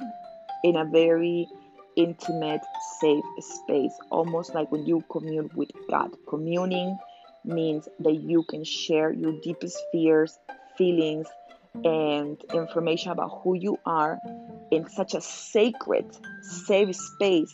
in 0.64 0.76
a 0.76 0.86
very 0.86 1.48
intimate, 1.96 2.62
safe 3.00 3.24
space, 3.40 3.94
almost 4.10 4.54
like 4.54 4.72
when 4.72 4.86
you 4.86 5.04
commune 5.10 5.50
with 5.56 5.70
God. 5.90 6.16
Communing 6.28 6.98
means 7.44 7.88
that 8.00 8.16
you 8.16 8.44
can 8.44 8.64
share 8.64 9.12
your 9.12 9.34
deepest 9.42 9.78
fears, 9.92 10.38
feelings, 10.78 11.28
and 11.84 12.42
information 12.54 13.12
about 13.12 13.42
who 13.44 13.56
you 13.56 13.78
are 13.86 14.20
in 14.72 14.90
such 14.90 15.14
a 15.14 15.22
sacred, 15.22 16.06
safe 16.42 16.96
space 16.96 17.54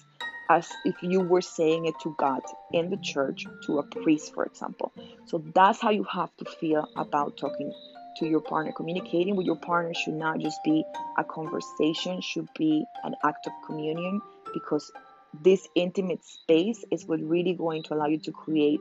as 0.49 0.69
if 0.83 0.95
you 1.01 1.21
were 1.21 1.41
saying 1.41 1.85
it 1.85 1.95
to 2.03 2.15
God 2.17 2.41
in 2.71 2.89
the 2.89 2.97
church, 2.97 3.45
to 3.65 3.79
a 3.79 3.83
priest, 3.83 4.33
for 4.33 4.45
example. 4.45 4.91
So 5.25 5.43
that's 5.53 5.81
how 5.81 5.89
you 5.89 6.03
have 6.03 6.35
to 6.37 6.45
feel 6.45 6.87
about 6.95 7.37
talking 7.37 7.73
to 8.17 8.27
your 8.27 8.41
partner. 8.41 8.71
Communicating 8.71 9.35
with 9.35 9.45
your 9.45 9.57
partner 9.57 9.93
should 9.93 10.15
not 10.15 10.39
just 10.39 10.63
be 10.63 10.83
a 11.17 11.23
conversation, 11.23 12.21
should 12.21 12.49
be 12.57 12.85
an 13.03 13.15
act 13.23 13.47
of 13.47 13.53
communion 13.65 14.21
because 14.53 14.91
this 15.43 15.67
intimate 15.75 16.23
space 16.23 16.85
is 16.91 17.05
what 17.05 17.19
really 17.21 17.53
going 17.53 17.83
to 17.83 17.93
allow 17.93 18.07
you 18.07 18.19
to 18.19 18.31
create 18.31 18.79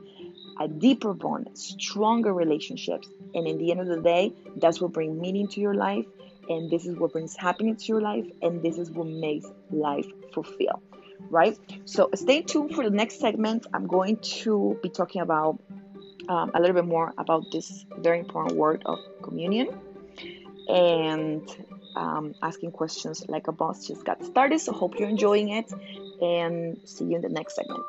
a 0.59 0.67
deeper 0.67 1.13
bond, 1.13 1.49
stronger 1.53 2.33
relationships. 2.33 3.07
And 3.33 3.47
in 3.47 3.57
the 3.57 3.71
end 3.71 3.81
of 3.81 3.87
the 3.87 4.01
day, 4.01 4.33
that's 4.57 4.79
what 4.79 4.93
brings 4.93 5.19
meaning 5.19 5.47
to 5.49 5.59
your 5.59 5.73
life. 5.73 6.05
And 6.47 6.69
this 6.69 6.85
is 6.85 6.95
what 6.95 7.11
brings 7.11 7.35
happiness 7.35 7.83
to 7.83 7.87
your 7.93 8.01
life. 8.01 8.25
And 8.41 8.61
this 8.61 8.77
is 8.77 8.89
what 8.91 9.07
makes 9.07 9.47
life 9.71 10.07
fulfill. 10.33 10.81
Right? 11.29 11.57
So 11.85 12.09
stay 12.13 12.41
tuned 12.41 12.75
for 12.75 12.83
the 12.83 12.95
next 12.95 13.19
segment. 13.19 13.65
I'm 13.73 13.87
going 13.87 14.17
to 14.17 14.79
be 14.81 14.89
talking 14.89 15.21
about 15.21 15.59
um, 16.27 16.51
a 16.53 16.59
little 16.59 16.75
bit 16.75 16.85
more 16.85 17.13
about 17.17 17.51
this 17.51 17.85
very 17.97 18.19
important 18.19 18.55
word 18.57 18.83
of 18.85 18.99
communion 19.21 19.69
and 20.67 21.47
um, 21.95 22.33
asking 22.41 22.71
questions 22.71 23.23
like 23.27 23.47
a 23.47 23.51
boss 23.51 23.87
just 23.87 24.03
got 24.03 24.23
started. 24.25 24.59
So, 24.59 24.73
hope 24.73 24.99
you're 24.99 25.09
enjoying 25.09 25.49
it 25.49 25.71
and 26.21 26.77
see 26.85 27.05
you 27.05 27.15
in 27.15 27.21
the 27.21 27.29
next 27.29 27.55
segment. 27.55 27.83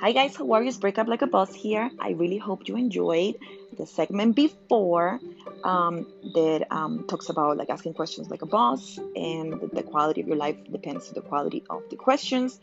Hi 0.00 0.12
guys, 0.12 0.34
how 0.34 0.50
are 0.52 0.62
you? 0.62 0.72
Break 0.72 0.98
up 0.98 1.08
like 1.08 1.20
a 1.20 1.26
boss 1.26 1.54
here. 1.54 1.90
I 2.00 2.10
really 2.12 2.38
hope 2.38 2.66
you 2.66 2.76
enjoyed 2.76 3.36
the 3.80 3.86
segment 3.86 4.36
before 4.36 5.18
um, 5.64 6.06
that 6.34 6.66
um, 6.70 7.04
talks 7.08 7.28
about 7.28 7.56
like 7.56 7.70
asking 7.70 7.94
questions 7.94 8.28
like 8.30 8.42
a 8.42 8.46
boss, 8.46 8.98
and 9.16 9.54
the 9.72 9.82
quality 9.82 10.20
of 10.20 10.28
your 10.28 10.36
life 10.36 10.56
depends 10.70 11.08
on 11.08 11.14
the 11.14 11.22
quality 11.22 11.64
of 11.70 11.82
the 11.90 11.96
questions, 11.96 12.60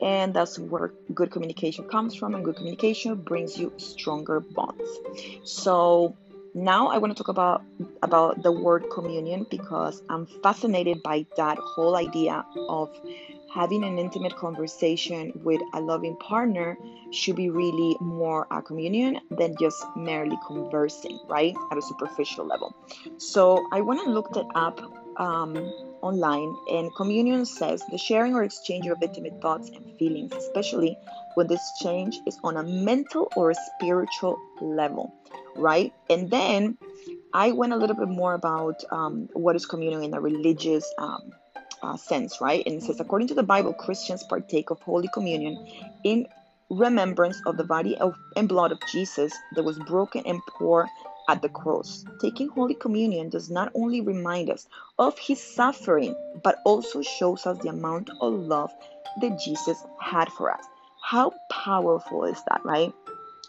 and 0.00 0.34
that's 0.34 0.58
where 0.58 0.92
good 1.12 1.30
communication 1.30 1.84
comes 1.84 2.14
from. 2.14 2.34
And 2.34 2.44
good 2.44 2.56
communication 2.56 3.14
brings 3.16 3.58
you 3.58 3.72
stronger 3.76 4.40
bonds. 4.40 4.90
So 5.44 6.16
now 6.54 6.88
I 6.88 6.98
want 6.98 7.16
to 7.16 7.22
talk 7.22 7.28
about 7.28 7.62
about 8.02 8.42
the 8.42 8.52
word 8.52 8.84
communion 8.90 9.46
because 9.50 10.02
I'm 10.08 10.26
fascinated 10.42 11.02
by 11.02 11.26
that 11.36 11.58
whole 11.58 11.96
idea 11.96 12.44
of 12.68 12.90
having 13.54 13.84
an 13.84 13.98
intimate 14.00 14.34
conversation 14.36 15.32
with 15.44 15.60
a 15.74 15.80
loving 15.80 16.16
partner 16.16 16.76
should 17.12 17.36
be 17.36 17.50
really 17.50 17.96
more 18.00 18.48
a 18.50 18.60
communion 18.60 19.20
than 19.30 19.54
just 19.60 19.80
merely 19.94 20.36
conversing, 20.44 21.20
right? 21.28 21.54
At 21.70 21.78
a 21.78 21.82
superficial 21.82 22.44
level. 22.44 22.74
So 23.18 23.64
I 23.70 23.80
went 23.80 24.00
and 24.00 24.12
looked 24.12 24.36
it 24.36 24.46
up 24.56 24.80
um, 25.20 25.56
online, 26.02 26.52
and 26.68 26.92
communion 26.96 27.46
says 27.46 27.84
the 27.92 27.98
sharing 27.98 28.34
or 28.34 28.42
exchange 28.42 28.88
of 28.88 29.00
intimate 29.00 29.40
thoughts 29.40 29.70
and 29.70 29.96
feelings, 29.98 30.32
especially 30.34 30.98
when 31.34 31.46
this 31.46 31.62
change 31.80 32.18
is 32.26 32.36
on 32.42 32.56
a 32.56 32.64
mental 32.64 33.32
or 33.36 33.52
a 33.52 33.54
spiritual 33.54 34.36
level, 34.60 35.14
right? 35.54 35.92
And 36.10 36.28
then 36.28 36.76
I 37.32 37.52
went 37.52 37.72
a 37.72 37.76
little 37.76 37.96
bit 37.96 38.08
more 38.08 38.34
about 38.34 38.82
um, 38.90 39.28
what 39.32 39.54
is 39.54 39.64
communion 39.64 40.02
in 40.02 40.14
a 40.14 40.20
religious 40.20 40.92
um, 40.98 41.32
uh, 41.82 41.96
sense, 41.96 42.40
right? 42.40 42.62
And 42.66 42.76
it 42.76 42.82
says, 42.82 43.00
according 43.00 43.28
to 43.28 43.34
the 43.34 43.42
Bible, 43.42 43.74
Christians 43.74 44.22
partake 44.22 44.70
of 44.70 44.80
Holy 44.82 45.08
Communion 45.08 45.58
in 46.04 46.26
remembrance 46.70 47.40
of 47.46 47.56
the 47.56 47.64
body 47.64 47.96
of, 47.98 48.16
and 48.36 48.48
blood 48.48 48.72
of 48.72 48.80
Jesus 48.90 49.32
that 49.54 49.64
was 49.64 49.78
broken 49.80 50.22
and 50.26 50.40
poured 50.46 50.88
at 51.28 51.42
the 51.42 51.48
cross. 51.48 52.04
Taking 52.20 52.48
Holy 52.48 52.74
Communion 52.74 53.28
does 53.28 53.50
not 53.50 53.70
only 53.74 54.00
remind 54.00 54.50
us 54.50 54.66
of 54.98 55.18
his 55.18 55.40
suffering, 55.42 56.16
but 56.42 56.58
also 56.64 57.02
shows 57.02 57.46
us 57.46 57.58
the 57.58 57.68
amount 57.68 58.10
of 58.20 58.34
love 58.34 58.74
that 59.20 59.38
Jesus 59.38 59.84
had 60.00 60.30
for 60.32 60.50
us. 60.50 60.64
How 61.02 61.32
powerful 61.50 62.24
is 62.24 62.42
that, 62.48 62.62
right? 62.64 62.92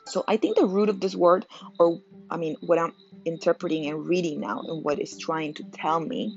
So 0.08 0.24
I 0.28 0.38
think 0.38 0.58
the 0.58 0.66
root 0.66 0.90
of 0.90 1.00
this 1.00 1.16
word, 1.16 1.46
or 1.80 2.00
I 2.30 2.38
mean, 2.38 2.56
what 2.62 2.80
I'm 2.80 2.94
interpreting 3.26 3.88
and 3.88 4.06
reading 4.06 4.40
now 4.40 4.62
and 4.68 4.84
what 4.84 5.00
it's 5.00 5.18
trying 5.18 5.54
to 5.56 5.64
tell 5.74 6.00
me, 6.00 6.34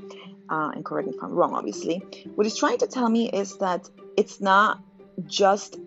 uh, 0.50 0.70
and 0.74 0.84
correct 0.84 1.08
me 1.08 1.14
if 1.14 1.22
I'm 1.22 1.32
wrong, 1.32 1.54
obviously, 1.54 1.98
what 2.34 2.44
he's 2.46 2.56
trying 2.56 2.78
to 2.78 2.86
tell 2.86 3.08
me 3.08 3.28
is 3.30 3.56
that 3.58 3.88
it's 4.16 4.40
not 4.40 4.80
just, 5.26 5.78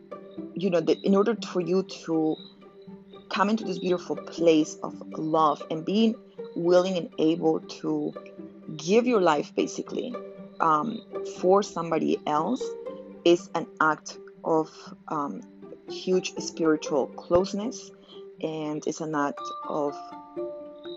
you 0.56 0.70
know, 0.70 0.82
that 0.82 1.04
in 1.04 1.16
order 1.16 1.36
for 1.36 1.62
you 1.62 1.84
to 2.06 2.36
come 3.30 3.50
into 3.50 3.64
this 3.64 3.80
beautiful 3.80 4.16
place 4.16 4.76
of 4.84 4.94
love 5.18 5.64
and 5.72 5.86
being 5.86 6.16
willing 6.56 6.98
and 6.98 7.10
able 7.18 7.60
to 7.62 8.14
give 8.76 9.08
your 9.08 9.22
life 9.22 9.56
basically 9.56 10.14
um, 10.60 11.02
for 11.40 11.64
somebody 11.64 12.20
else, 12.28 12.64
is 13.26 13.50
an 13.56 13.68
act 13.80 14.18
of 14.44 14.70
um, 15.08 15.42
huge 15.90 16.34
spiritual 16.38 17.08
closeness. 17.08 17.92
And 18.42 18.84
it's 18.88 19.02
an 19.02 19.14
act 19.16 19.42
of 19.68 19.96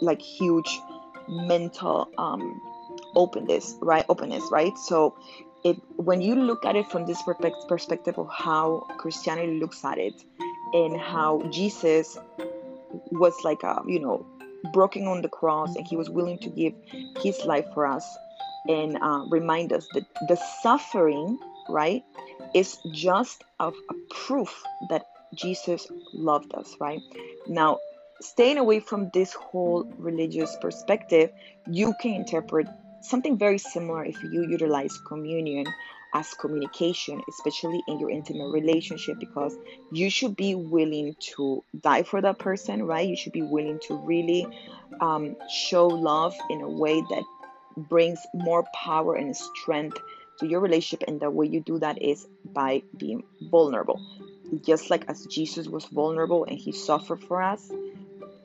like 0.00 0.20
huge 0.20 0.81
mental 1.29 2.09
um, 2.18 2.61
openness 3.16 3.77
right 3.81 4.05
openness 4.09 4.44
right? 4.50 4.77
So 4.79 5.16
it 5.64 5.81
when 5.96 6.20
you 6.20 6.35
look 6.35 6.64
at 6.64 6.77
it 6.77 6.87
from 6.90 7.07
this 7.07 7.22
perspective 7.68 8.18
of 8.18 8.29
how 8.31 8.87
christianity 8.98 9.59
looks 9.59 9.85
at 9.85 9.98
it 9.98 10.14
and 10.74 11.00
how 11.00 11.42
jesus 11.50 12.18
was 13.11 13.35
like 13.42 13.62
a 13.62 13.83
you 13.87 13.98
know 13.98 14.24
broken 14.72 15.07
on 15.07 15.22
the 15.22 15.29
cross 15.29 15.74
and 15.74 15.87
he 15.87 15.96
was 15.96 16.09
willing 16.09 16.38
to 16.38 16.50
give 16.50 16.74
his 17.22 17.44
life 17.44 17.66
for 17.74 17.87
us 17.87 18.07
and 18.68 18.96
uh, 19.03 19.24
remind 19.29 19.72
us 19.72 19.87
that 19.94 20.05
the 20.29 20.37
suffering 20.62 21.38
right 21.68 22.05
is 22.55 22.79
just 22.92 23.42
a, 23.61 23.68
a 23.68 23.94
proof 24.11 24.62
that 24.88 25.03
jesus 25.35 25.87
loved 26.12 26.55
us 26.55 26.77
right? 26.81 27.00
Now 27.48 27.79
staying 28.20 28.59
away 28.59 28.81
from 28.81 29.11
this 29.12 29.33
whole 29.33 29.85
religious 29.98 30.57
perspective 30.61 31.31
you 31.66 31.94
can 32.00 32.12
interpret 32.12 32.68
something 33.05 33.38
very 33.38 33.59
similar 33.59 34.05
if 34.05 34.23
you 34.23 34.47
utilize 34.49 34.99
communion 35.07 35.67
as 36.14 36.33
communication, 36.35 37.21
especially 37.29 37.83
in 37.88 37.99
your 37.99 38.09
intimate 38.09 38.49
relationship, 38.49 39.19
because 39.19 39.57
you 39.90 40.09
should 40.09 40.37
be 40.37 40.55
willing 40.55 41.17
to 41.19 41.62
die 41.81 42.05
for 42.05 42.21
that 42.21 42.38
person, 42.38 42.85
right? 42.85 43.09
You 43.09 43.17
should 43.17 43.33
be 43.33 43.43
willing 43.43 43.81
to 43.88 43.97
really 43.97 44.47
um, 45.01 45.37
show 45.51 45.88
love 45.88 46.35
in 46.51 46.61
a 46.61 46.69
way 46.69 47.01
that 47.01 47.25
brings 47.77 48.21
more 48.33 48.64
power 48.73 49.17
and 49.17 49.37
strength 49.37 49.99
to 50.38 50.47
your 50.47 50.61
relationship. 50.61 51.09
And 51.09 51.21
the 51.21 51.31
way 51.31 51.47
you 51.47 51.61
do 51.61 51.81
that 51.81 52.01
is 52.01 52.27
by 52.45 52.83
being 52.97 53.25
vulnerable. 53.51 54.01
Just 54.64 54.90
like 54.90 55.05
as 55.09 55.27
Jesus 55.27 55.67
was 55.67 55.85
vulnerable 55.87 56.45
and 56.45 56.57
he 56.57 56.71
suffered 56.71 57.25
for 57.25 57.43
us 57.43 57.73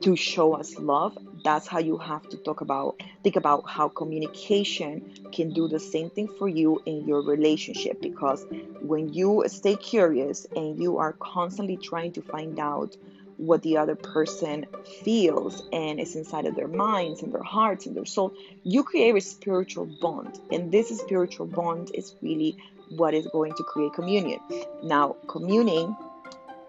to 0.00 0.16
show 0.16 0.54
us 0.54 0.76
love, 0.78 1.16
that's 1.42 1.66
how 1.66 1.78
you 1.78 1.96
have 1.98 2.28
to 2.28 2.36
talk 2.38 2.60
about 2.60 3.00
think 3.22 3.36
about 3.36 3.68
how 3.68 3.88
communication 3.88 5.10
can 5.32 5.52
do 5.52 5.68
the 5.68 5.78
same 5.78 6.10
thing 6.10 6.28
for 6.38 6.48
you 6.48 6.80
in 6.86 7.06
your 7.06 7.22
relationship. 7.22 8.00
Because 8.00 8.44
when 8.80 9.12
you 9.12 9.44
stay 9.46 9.76
curious 9.76 10.46
and 10.56 10.80
you 10.80 10.98
are 10.98 11.12
constantly 11.14 11.76
trying 11.76 12.12
to 12.12 12.22
find 12.22 12.58
out 12.58 12.96
what 13.36 13.62
the 13.62 13.78
other 13.78 13.94
person 13.94 14.66
feels 15.02 15.62
and 15.72 15.98
is 15.98 16.14
inside 16.14 16.44
of 16.44 16.54
their 16.54 16.68
minds 16.68 17.22
and 17.22 17.32
their 17.32 17.42
hearts 17.42 17.86
and 17.86 17.96
their 17.96 18.04
soul 18.04 18.34
you 18.64 18.82
create 18.84 19.16
a 19.16 19.20
spiritual 19.20 19.86
bond. 19.86 20.38
And 20.50 20.70
this 20.70 20.88
spiritual 20.98 21.46
bond 21.46 21.90
is 21.94 22.14
really 22.20 22.56
what 22.90 23.14
is 23.14 23.26
going 23.28 23.54
to 23.54 23.62
create 23.64 23.94
communion. 23.94 24.40
Now 24.82 25.16
communing 25.26 25.96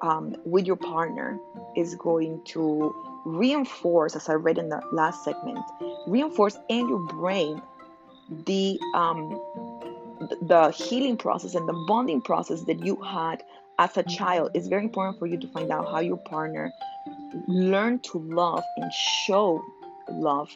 um, 0.01 0.35
with 0.45 0.65
your 0.65 0.77
partner 0.77 1.39
is 1.75 1.95
going 1.95 2.41
to 2.45 3.10
reinforce, 3.25 4.15
as 4.15 4.29
I 4.29 4.33
read 4.33 4.57
in 4.57 4.69
the 4.69 4.81
last 4.91 5.23
segment, 5.23 5.59
reinforce 6.07 6.57
in 6.69 6.87
your 6.87 6.99
brain 7.07 7.61
the 8.45 8.79
um, 8.95 9.29
the 10.41 10.69
healing 10.71 11.17
process 11.17 11.55
and 11.55 11.67
the 11.67 11.73
bonding 11.87 12.21
process 12.21 12.61
that 12.63 12.85
you 12.85 12.95
had 12.97 13.43
as 13.79 13.97
a 13.97 14.03
child. 14.03 14.51
It's 14.53 14.67
very 14.67 14.83
important 14.83 15.19
for 15.19 15.25
you 15.27 15.37
to 15.37 15.47
find 15.47 15.71
out 15.71 15.85
how 15.91 15.99
your 15.99 16.17
partner 16.17 16.71
learned 17.47 18.03
to 18.03 18.19
love 18.19 18.63
and 18.77 18.91
show 18.93 19.63
love 20.09 20.49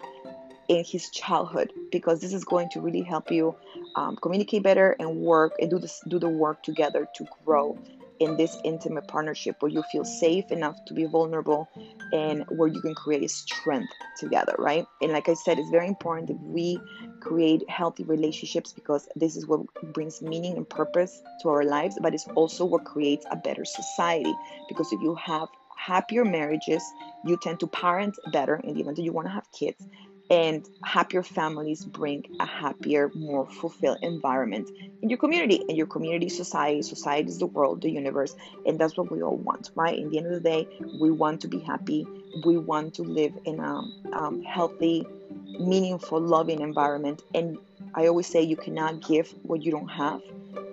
in 0.68 0.84
his 0.84 1.10
childhood 1.10 1.72
because 1.92 2.22
this 2.22 2.34
is 2.34 2.44
going 2.44 2.70
to 2.70 2.82
really 2.82 3.02
help 3.02 3.32
you 3.32 3.56
um, 3.96 4.16
communicate 4.18 4.64
better 4.64 4.96
and 5.00 5.18
work 5.18 5.54
and 5.60 5.70
do 5.70 5.80
this 5.80 6.02
do 6.08 6.20
the 6.20 6.28
work 6.28 6.64
together 6.64 7.08
to 7.16 7.26
grow 7.46 7.78
in 8.20 8.38
this 8.38 8.58
intimate 8.64 9.08
partnership 9.08 9.62
where 9.62 9.72
you 9.72 9.84
feel 9.92 10.04
safe 10.04 10.52
enough 10.52 10.84
to 10.86 10.94
be 10.94 11.06
vulnerable 11.06 11.70
and 12.12 12.44
where 12.50 12.68
you 12.68 12.82
can 12.82 12.96
create 12.96 13.30
strength 13.30 13.94
together, 14.18 14.56
right? 14.58 14.86
And 15.02 15.12
like 15.12 15.30
I 15.30 15.34
said, 15.34 15.60
it's 15.60 15.70
very 15.70 15.88
important 15.88 16.28
that 16.28 16.42
we 16.42 16.80
create 17.20 17.68
healthy 17.70 18.04
relationships 18.04 18.74
because 18.74 19.08
this 19.16 19.36
is 19.36 19.48
what 19.48 19.62
brings 19.94 20.22
meaning 20.22 20.58
and 20.58 20.70
purpose 20.70 21.22
to 21.42 21.50
our 21.50 21.64
lives, 21.64 21.98
but 22.02 22.14
it's 22.14 22.28
also 22.36 22.66
what 22.66 22.84
creates 22.86 23.26
a 23.32 23.36
better 23.36 23.66
society. 23.66 24.34
Because 24.68 24.92
if 24.94 25.02
you 25.02 25.16
have 25.16 25.50
happier 25.76 26.26
marriages, 26.26 26.84
you 27.24 27.38
tend 27.42 27.60
to 27.60 27.68
parent 27.68 28.18
better 28.32 28.62
the 28.64 28.80
event 28.80 28.96
that 28.96 29.04
you 29.04 29.12
want 29.12 29.28
to 29.28 29.32
have 29.32 29.52
kids 29.52 29.86
and 30.30 30.68
happier 30.84 31.22
families 31.22 31.86
bring 31.86 32.24
a 32.40 32.46
happier, 32.46 33.12
more 33.14 33.48
fulfilled 33.48 34.00
environment 34.02 34.70
in 35.02 35.10
your 35.10 35.20
community. 35.20 35.64
And 35.68 35.78
your 35.78 35.86
community, 35.86 36.30
society, 36.30 36.82
society 36.82 37.30
is 37.30 37.38
the 37.38 37.46
world, 37.46 37.82
the 37.82 37.92
universe, 37.92 38.36
and 38.66 38.80
that's 38.80 38.98
what 38.98 39.12
we 39.12 39.22
all 39.22 39.38
want, 39.38 39.70
right? 39.76 39.98
In 39.98 40.10
the 40.10 40.18
end 40.18 40.28
of 40.28 40.34
the 40.34 40.40
day, 40.40 40.68
we 41.00 41.12
want 41.12 41.42
to 41.42 41.48
be 41.48 41.60
happy. 41.60 42.08
We 42.44 42.58
want 42.58 42.96
to 42.96 43.04
live 43.04 43.34
in 43.46 43.60
a 43.60 43.84
um, 44.14 44.42
healthy, 44.42 45.06
meaningful, 45.60 46.20
loving 46.20 46.62
environment. 46.62 47.22
And 47.36 47.60
I 47.94 48.08
always 48.08 48.28
say 48.28 48.42
you 48.42 48.58
cannot 48.58 49.08
give 49.08 49.32
what 49.44 49.62
you 49.62 49.72
don't 49.72 49.90
have. 49.90 50.22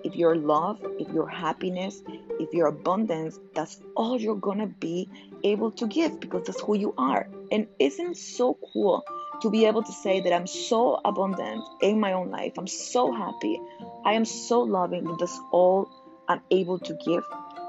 If 0.03 0.17
your 0.17 0.35
love, 0.35 0.79
if 0.99 1.12
your 1.12 1.29
happiness, 1.29 2.03
if 2.41 2.53
your 2.53 2.69
abundance, 2.69 3.38
that's 3.55 3.81
all 3.95 4.19
you're 4.19 4.35
gonna 4.35 4.67
be 4.67 5.09
able 5.45 5.71
to 5.73 5.87
give 5.87 6.21
because 6.21 6.47
that's 6.47 6.61
who 6.61 6.77
you 6.77 6.95
are. 6.97 7.29
And 7.53 7.69
isn't 7.79 8.17
so 8.17 8.59
cool 8.73 9.05
to 9.42 9.50
be 9.50 9.66
able 9.66 9.83
to 9.83 9.92
say 9.92 10.20
that 10.20 10.33
I'm 10.33 10.46
so 10.46 11.00
abundant 11.05 11.64
in 11.81 12.00
my 12.00 12.12
own 12.12 12.31
life. 12.31 12.52
I'm 12.57 12.66
so 12.66 13.12
happy. 13.12 13.61
I 14.05 14.14
am 14.14 14.24
so 14.24 14.61
loving 14.61 15.05
that 15.05 15.18
that's 15.18 15.38
all 15.50 15.90
I'm 16.28 16.40
able 16.50 16.78
to 16.78 16.98
give. 17.05 17.24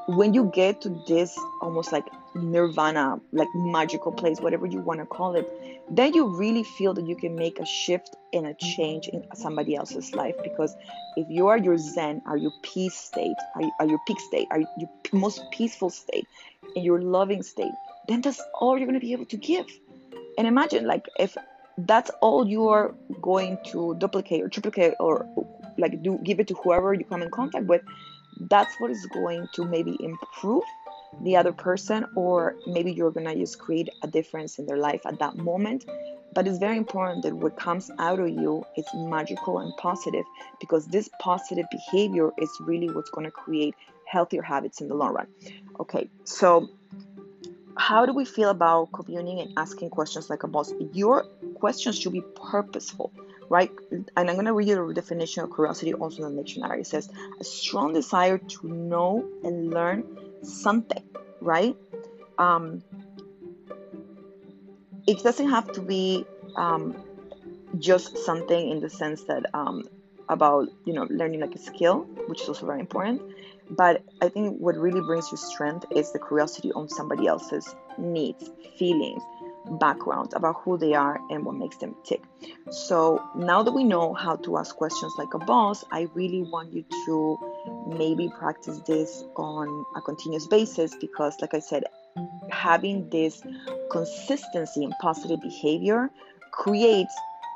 When 0.07 0.33
you 0.33 0.51
get 0.53 0.81
to 0.81 0.89
this 1.07 1.38
almost 1.62 1.91
like 1.91 2.05
nirvana, 2.36 3.19
like 3.31 3.47
magical 3.55 4.12
place, 4.12 4.39
whatever 4.39 4.65
you 4.65 4.79
want 4.79 4.99
to 4.99 5.05
call 5.05 5.36
it, 5.36 5.47
then 5.89 6.13
you 6.13 6.27
really 6.27 6.63
feel 6.63 6.93
that 6.93 7.07
you 7.07 7.15
can 7.15 7.36
make 7.36 7.59
a 7.59 7.65
shift 7.65 8.15
and 8.33 8.45
a 8.47 8.53
change 8.53 9.07
in 9.07 9.23
somebody 9.33 9.75
else's 9.75 10.13
life. 10.13 10.36
Because 10.43 10.75
if 11.15 11.27
you 11.29 11.47
are 11.47 11.57
your 11.57 11.77
Zen, 11.77 12.21
are 12.25 12.38
your 12.38 12.51
peace 12.62 12.95
state, 12.95 13.36
are, 13.55 13.63
are 13.79 13.88
your 13.88 13.99
peak 14.05 14.19
state, 14.19 14.47
are 14.51 14.59
your 14.59 14.89
most 15.12 15.41
peaceful 15.51 15.89
state, 15.89 16.27
in 16.75 16.83
your 16.83 17.01
loving 17.01 17.43
state, 17.43 17.73
then 18.07 18.21
that's 18.21 18.41
all 18.59 18.77
you're 18.77 18.88
going 18.88 18.99
to 18.99 19.05
be 19.05 19.13
able 19.13 19.25
to 19.25 19.38
give. 19.38 19.65
And 20.38 20.47
imagine, 20.47 20.86
like, 20.86 21.05
if 21.19 21.38
that's 21.77 22.12
all 22.21 22.47
you 22.47 22.69
are 22.69 22.93
going 23.21 23.57
to 23.65 23.95
duplicate 23.97 24.43
or 24.43 24.49
triplicate 24.49 24.95
or 24.99 25.27
like 25.77 26.01
do 26.03 26.19
give 26.23 26.39
it 26.39 26.47
to 26.47 26.53
whoever 26.55 26.93
you 26.93 27.05
come 27.05 27.21
in 27.21 27.31
contact 27.31 27.65
with. 27.65 27.81
That's 28.49 28.75
what 28.79 28.91
is 28.91 29.05
going 29.07 29.47
to 29.53 29.65
maybe 29.65 29.97
improve 29.99 30.63
the 31.21 31.38
other 31.38 31.51
person 31.51 32.05
or 32.15 32.55
maybe 32.65 32.91
you're 32.91 33.12
gonna 33.12 33.36
just 33.36 33.59
create 33.59 33.89
a 34.01 34.07
difference 34.07 34.57
in 34.59 34.65
their 34.65 34.77
life 34.77 35.01
at 35.05 35.19
that 35.19 35.36
moment. 35.36 35.86
But 36.33 36.47
it's 36.47 36.57
very 36.57 36.77
important 36.77 37.23
that 37.23 37.33
what 37.33 37.55
comes 37.55 37.91
out 37.99 38.19
of 38.19 38.27
you 38.27 38.65
is 38.75 38.86
magical 38.95 39.59
and 39.59 39.75
positive 39.77 40.25
because 40.59 40.88
this 40.88 41.07
positive 41.19 41.67
behavior 41.69 42.31
is 42.39 42.49
really 42.62 42.89
what's 42.89 43.12
going 43.12 43.25
to 43.25 43.31
create 43.31 43.75
healthier 44.05 44.41
habits 44.41 44.81
in 44.81 44.88
the 44.88 44.95
long 44.95 45.13
run. 45.13 45.27
Okay 45.79 46.09
so 46.23 46.69
how 47.77 48.05
do 48.05 48.13
we 48.13 48.25
feel 48.25 48.49
about 48.49 48.91
communing 48.91 49.39
and 49.39 49.53
asking 49.57 49.89
questions 49.89 50.29
like 50.29 50.43
a 50.43 50.47
boss? 50.47 50.73
Your 50.93 51.23
questions 51.55 51.97
should 51.97 52.13
be 52.13 52.23
purposeful, 52.36 53.12
right? 53.49 53.71
And 53.91 54.09
I'm 54.15 54.36
going 54.36 54.45
to 54.45 54.53
read 54.53 54.67
you 54.67 54.88
the 54.88 54.93
definition 54.93 55.43
of 55.43 55.53
curiosity 55.53 55.93
also 55.93 56.23
in 56.23 56.36
the 56.36 56.43
dictionary. 56.43 56.81
It 56.81 56.88
says 56.88 57.09
a 57.39 57.43
strong 57.43 57.93
desire 57.93 58.38
to 58.38 58.67
know 58.67 59.25
and 59.43 59.73
learn 59.73 60.03
something, 60.43 61.03
right? 61.41 61.75
Um, 62.38 62.83
it 65.07 65.23
doesn't 65.23 65.49
have 65.49 65.71
to 65.73 65.81
be 65.81 66.25
um, 66.55 66.95
just 67.79 68.17
something 68.19 68.69
in 68.69 68.79
the 68.79 68.89
sense 68.89 69.23
that 69.23 69.45
um, 69.53 69.83
about 70.29 70.69
you 70.86 70.93
know 70.93 71.07
learning 71.09 71.41
like 71.41 71.55
a 71.55 71.59
skill, 71.59 72.01
which 72.27 72.41
is 72.41 72.47
also 72.47 72.65
very 72.65 72.79
important 72.79 73.21
but 73.69 74.04
I 74.21 74.30
think 74.30 74.60
what 74.60 74.76
really 74.78 75.02
brings 75.02 75.32
you 75.32 75.38
strength 75.38 75.86
is 75.91 76.12
the 76.12 76.19
curiosity 76.19 76.71
on 76.73 76.89
somebody 76.89 77.28
else's 77.28 77.76
needs, 77.97 78.49
feelings, 78.78 79.21
background 79.80 80.34
about 80.36 80.62
who 80.63 80.78
they 80.78 80.93
are 80.93 81.19
and 81.30 81.45
what 81.45 81.56
makes 81.56 81.78
them 81.78 81.95
tick. 82.04 82.21
So 82.71 83.23
now 83.36 83.63
that 83.63 83.71
we 83.71 83.84
know 83.84 84.13
how 84.13 84.36
to 84.38 84.58
ask 84.58 84.76
questions 84.76 85.13
like 85.17 85.34
a 85.34 85.39
boss, 85.39 85.84
I 85.91 86.08
really 86.13 86.43
want 86.43 86.73
you 86.73 86.84
to 87.06 87.38
maybe 87.97 88.30
practice 88.38 88.80
this 88.86 89.23
on 89.36 89.86
a 89.95 90.02
continuous 90.02 90.47
basis 90.47 90.95
because, 90.99 91.39
like 91.39 91.54
I 91.54 91.60
said, 91.60 91.86
having 92.52 93.10
this 93.10 93.41
consistency 93.91 94.84
in 94.84 94.93
positive 95.02 95.41
behavior 95.41 96.10
creates 96.52 97.13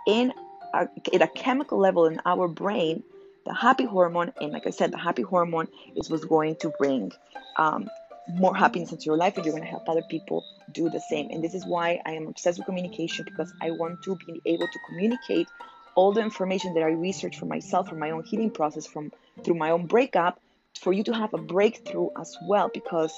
in 0.08 0.34
a, 0.74 0.88
at 1.14 1.22
a 1.22 1.28
chemical 1.28 1.78
level 1.78 2.06
in 2.06 2.20
our 2.26 2.48
brain 2.48 3.04
the 3.48 3.54
happy 3.54 3.86
hormone. 3.86 4.34
And 4.40 4.52
like 4.52 4.68
I 4.68 4.72
said, 4.72 4.92
the 4.92 4.98
happy 4.98 5.24
hormone 5.24 5.68
is 5.96 6.10
what's 6.10 6.26
going 6.26 6.56
to 6.58 6.70
bring 6.78 7.12
um, 7.58 7.90
more 8.28 8.56
happiness 8.56 8.92
into 8.92 9.06
your 9.06 9.18
life, 9.18 9.38
and 9.38 9.46
you're 9.46 9.54
going 9.54 9.64
to 9.64 9.70
help 9.70 9.88
other 9.88 10.04
people 10.10 10.44
do 10.74 10.90
the 10.90 11.00
same. 11.00 11.30
And 11.32 11.44
this 11.44 11.54
is 11.54 11.66
why 11.66 12.02
I 12.06 12.12
am 12.12 12.28
obsessed 12.28 12.60
with 12.60 12.66
communication 12.66 13.26
because 13.26 13.52
I 13.62 13.72
want 13.72 14.04
to 14.04 14.18
be 14.28 14.42
able 14.46 14.68
to 14.68 14.80
communicate 14.88 15.48
all 15.96 16.12
the 16.12 16.22
information 16.22 16.74
that 16.76 16.84
I 16.84 16.90
research 16.90 17.40
for 17.40 17.46
myself, 17.46 17.90
for 17.90 17.96
my 17.96 18.12
own 18.12 18.24
healing 18.24 18.52
process, 18.52 18.86
from 18.86 19.12
through 19.44 19.56
my 19.56 19.72
own 19.72 19.88
breakup 19.88 20.40
for 20.80 20.94
you 20.94 21.04
to 21.04 21.14
have 21.14 21.34
a 21.34 21.38
breakthrough 21.38 22.10
as 22.20 22.38
well 22.48 22.70
because 22.74 23.12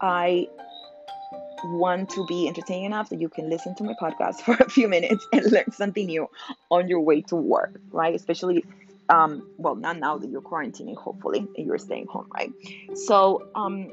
I 0.00 0.48
want 1.64 2.10
to 2.10 2.26
be 2.26 2.48
entertaining 2.48 2.84
enough 2.84 3.10
that 3.10 3.20
you 3.20 3.28
can 3.28 3.50
listen 3.50 3.74
to 3.76 3.84
my 3.84 3.94
podcast 4.00 4.40
for 4.44 4.54
a 4.54 4.68
few 4.68 4.88
minutes 4.88 5.26
and 5.32 5.50
learn 5.50 5.70
something 5.72 6.06
new 6.06 6.28
on 6.70 6.88
your 6.88 7.00
way 7.00 7.22
to 7.22 7.36
work, 7.36 7.80
right? 7.90 8.14
Especially, 8.14 8.64
um, 9.10 9.48
well, 9.58 9.74
not 9.74 9.98
now 9.98 10.18
that 10.18 10.30
you're 10.30 10.42
quarantining, 10.42 10.96
hopefully, 10.96 11.46
you're 11.56 11.78
staying 11.78 12.06
home, 12.06 12.28
right? 12.34 12.52
So, 12.94 13.48
um, 13.54 13.90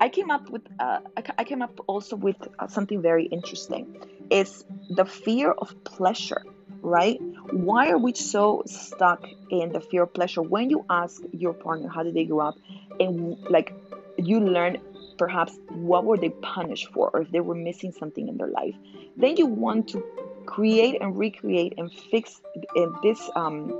I 0.00 0.10
came 0.10 0.30
up 0.30 0.50
with, 0.50 0.62
uh, 0.78 0.98
I 1.38 1.44
came 1.44 1.62
up 1.62 1.80
also 1.86 2.16
with 2.16 2.36
uh, 2.58 2.66
something 2.66 3.00
very 3.00 3.24
interesting. 3.24 3.96
It's 4.30 4.64
the 4.90 5.06
fear 5.06 5.52
of 5.52 5.74
pleasure, 5.84 6.42
right? 6.82 7.18
Why 7.50 7.90
are 7.90 7.98
we 7.98 8.12
so 8.12 8.62
stuck 8.66 9.26
in 9.50 9.72
the 9.72 9.80
fear 9.80 10.02
of 10.02 10.12
pleasure? 10.12 10.42
When 10.42 10.68
you 10.68 10.84
ask 10.90 11.22
your 11.32 11.54
partner 11.54 11.88
how 11.88 12.02
did 12.02 12.14
they 12.14 12.24
grow 12.24 12.48
up, 12.48 12.58
and 13.00 13.38
like 13.48 13.72
you 14.18 14.40
learn 14.40 14.78
perhaps 15.18 15.58
what 15.70 16.04
were 16.04 16.18
they 16.18 16.28
punished 16.28 16.88
for 16.92 17.10
or 17.12 17.22
if 17.22 17.30
they 17.30 17.40
were 17.40 17.54
missing 17.54 17.92
something 17.92 18.28
in 18.28 18.36
their 18.36 18.48
life 18.48 18.74
then 19.16 19.36
you 19.36 19.46
want 19.46 19.88
to 19.88 20.04
create 20.44 21.00
and 21.00 21.16
recreate 21.18 21.74
and 21.78 21.92
fix 22.10 22.40
this 23.02 23.30
um, 23.34 23.72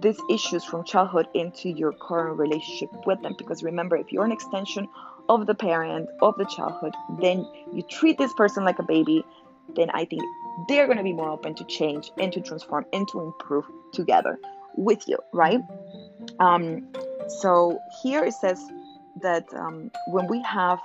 these 0.00 0.20
issues 0.30 0.64
from 0.64 0.84
childhood 0.84 1.26
into 1.34 1.68
your 1.68 1.92
current 1.92 2.38
relationship 2.38 2.90
with 3.06 3.22
them. 3.22 3.34
Because 3.38 3.62
remember 3.62 3.96
if 3.96 4.12
you're 4.12 4.24
an 4.24 4.32
extension 4.32 4.88
of 5.28 5.46
the 5.46 5.54
parent 5.54 6.08
of 6.22 6.36
the 6.36 6.44
childhood 6.44 6.94
then 7.20 7.46
you 7.72 7.82
treat 7.82 8.16
this 8.18 8.32
person 8.34 8.64
like 8.64 8.78
a 8.78 8.82
baby 8.82 9.24
then 9.74 9.90
i 9.90 10.04
think 10.04 10.22
they're 10.68 10.86
going 10.86 10.98
to 10.98 11.02
be 11.02 11.12
more 11.12 11.30
open 11.30 11.54
to 11.54 11.64
change 11.64 12.10
and 12.18 12.32
to 12.32 12.40
transform 12.40 12.86
and 12.92 13.08
to 13.08 13.20
improve 13.20 13.64
together 13.92 14.38
with 14.76 15.08
you 15.08 15.18
right? 15.32 15.60
Um, 16.38 16.88
so 17.28 17.80
here 18.02 18.24
it 18.24 18.34
says 18.34 18.62
that 19.22 19.44
um, 19.54 19.90
when 20.08 20.26
we 20.28 20.42
have 20.42 20.78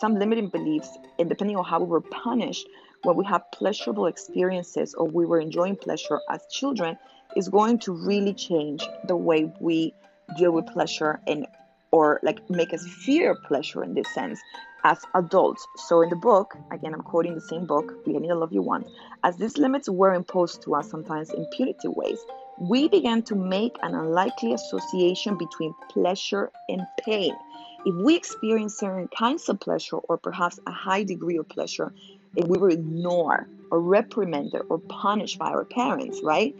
some 0.00 0.18
limiting 0.18 0.48
beliefs, 0.48 0.98
and 1.18 1.28
depending 1.28 1.56
on 1.56 1.64
how 1.64 1.80
we 1.80 1.86
were 1.86 2.00
punished, 2.00 2.66
when 3.02 3.16
we 3.16 3.24
have 3.26 3.42
pleasurable 3.52 4.06
experiences 4.06 4.94
or 4.94 5.06
we 5.06 5.26
were 5.26 5.40
enjoying 5.40 5.76
pleasure 5.76 6.20
as 6.30 6.40
children, 6.50 6.96
is 7.36 7.48
going 7.48 7.78
to 7.80 7.92
really 7.92 8.34
change 8.34 8.86
the 9.06 9.16
way 9.16 9.52
we 9.60 9.94
deal 10.36 10.52
with 10.52 10.66
pleasure 10.66 11.20
and 11.26 11.46
or 11.92 12.18
like 12.22 12.48
make 12.50 12.74
us 12.74 12.86
fear 12.86 13.34
pleasure 13.46 13.82
in 13.84 13.94
this 13.94 14.12
sense 14.12 14.40
as 14.84 14.98
adults. 15.14 15.66
So 15.76 16.02
in 16.02 16.10
the 16.10 16.16
book, 16.16 16.54
again, 16.70 16.94
I'm 16.94 17.02
quoting 17.02 17.34
the 17.34 17.40
same 17.40 17.66
book, 17.66 18.04
Getting 18.04 18.26
the 18.26 18.34
Love 18.34 18.52
You 18.52 18.62
Want, 18.62 18.86
as 19.22 19.36
these 19.36 19.56
limits 19.56 19.88
were 19.88 20.14
imposed 20.14 20.62
to 20.62 20.74
us 20.74 20.90
sometimes 20.90 21.30
in 21.30 21.46
punitive 21.46 21.94
ways, 21.94 22.18
we 22.58 22.88
began 22.88 23.22
to 23.24 23.34
make 23.34 23.76
an 23.82 23.94
unlikely 23.94 24.52
association 24.52 25.36
between 25.36 25.74
pleasure 25.90 26.50
and 26.68 26.82
pain. 27.04 27.34
If 27.84 27.94
we 27.94 28.16
experience 28.16 28.78
certain 28.78 29.08
kinds 29.08 29.48
of 29.48 29.60
pleasure 29.60 29.96
or 29.96 30.18
perhaps 30.18 30.58
a 30.66 30.72
high 30.72 31.04
degree 31.04 31.36
of 31.36 31.48
pleasure, 31.48 31.92
if 32.34 32.46
we 32.46 32.58
were 32.58 32.70
ignored 32.70 33.46
or 33.70 33.80
reprimanded 33.80 34.62
or 34.68 34.78
punished 34.78 35.38
by 35.38 35.46
our 35.46 35.64
parents, 35.64 36.20
right? 36.22 36.54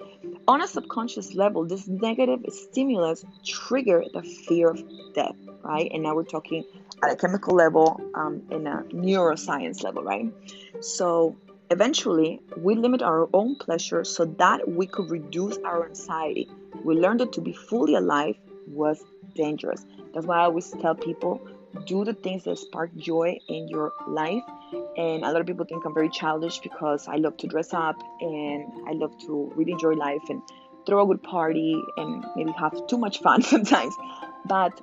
On 0.48 0.60
a 0.60 0.66
subconscious 0.66 1.34
level, 1.34 1.64
this 1.64 1.86
negative 1.86 2.44
stimulus 2.48 3.24
triggered 3.44 4.06
the 4.12 4.22
fear 4.22 4.70
of 4.70 4.82
death, 5.14 5.36
right? 5.62 5.90
And 5.92 6.02
now 6.02 6.14
we're 6.14 6.24
talking 6.24 6.64
at 7.02 7.12
a 7.12 7.16
chemical 7.16 7.54
level, 7.54 8.00
um, 8.14 8.42
in 8.50 8.66
a 8.66 8.84
neuroscience 8.92 9.82
level, 9.82 10.02
right? 10.02 10.26
So 10.80 11.36
eventually, 11.70 12.40
we 12.56 12.74
limit 12.74 13.02
our 13.02 13.28
own 13.32 13.56
pleasure 13.56 14.04
so 14.04 14.24
that 14.24 14.68
we 14.68 14.86
could 14.86 15.10
reduce 15.10 15.58
our 15.58 15.86
anxiety. 15.88 16.48
We 16.84 16.94
learned 16.94 17.20
that 17.20 17.32
to 17.34 17.40
be 17.40 17.52
fully 17.52 17.94
alive 17.94 18.36
was 18.66 19.02
dangerous. 19.34 19.84
That's 20.14 20.26
why 20.26 20.38
I 20.38 20.44
always 20.44 20.70
tell 20.70 20.94
people 20.94 21.40
do 21.86 22.04
the 22.04 22.14
things 22.14 22.44
that 22.44 22.58
spark 22.58 22.94
joy 22.96 23.38
in 23.48 23.68
your 23.68 23.92
life. 24.08 24.42
And 24.72 25.24
a 25.24 25.30
lot 25.30 25.40
of 25.40 25.46
people 25.46 25.64
think 25.64 25.84
I'm 25.84 25.94
very 25.94 26.08
childish 26.08 26.58
because 26.60 27.06
I 27.08 27.16
love 27.16 27.36
to 27.38 27.46
dress 27.46 27.72
up 27.72 28.02
and 28.20 28.72
I 28.88 28.92
love 28.92 29.16
to 29.26 29.52
really 29.54 29.72
enjoy 29.72 29.94
life 29.94 30.22
and 30.28 30.42
throw 30.86 31.02
a 31.02 31.06
good 31.06 31.22
party 31.22 31.80
and 31.96 32.24
maybe 32.34 32.52
have 32.52 32.86
too 32.86 32.98
much 32.98 33.20
fun 33.20 33.42
sometimes. 33.54 33.94
But 34.44 34.80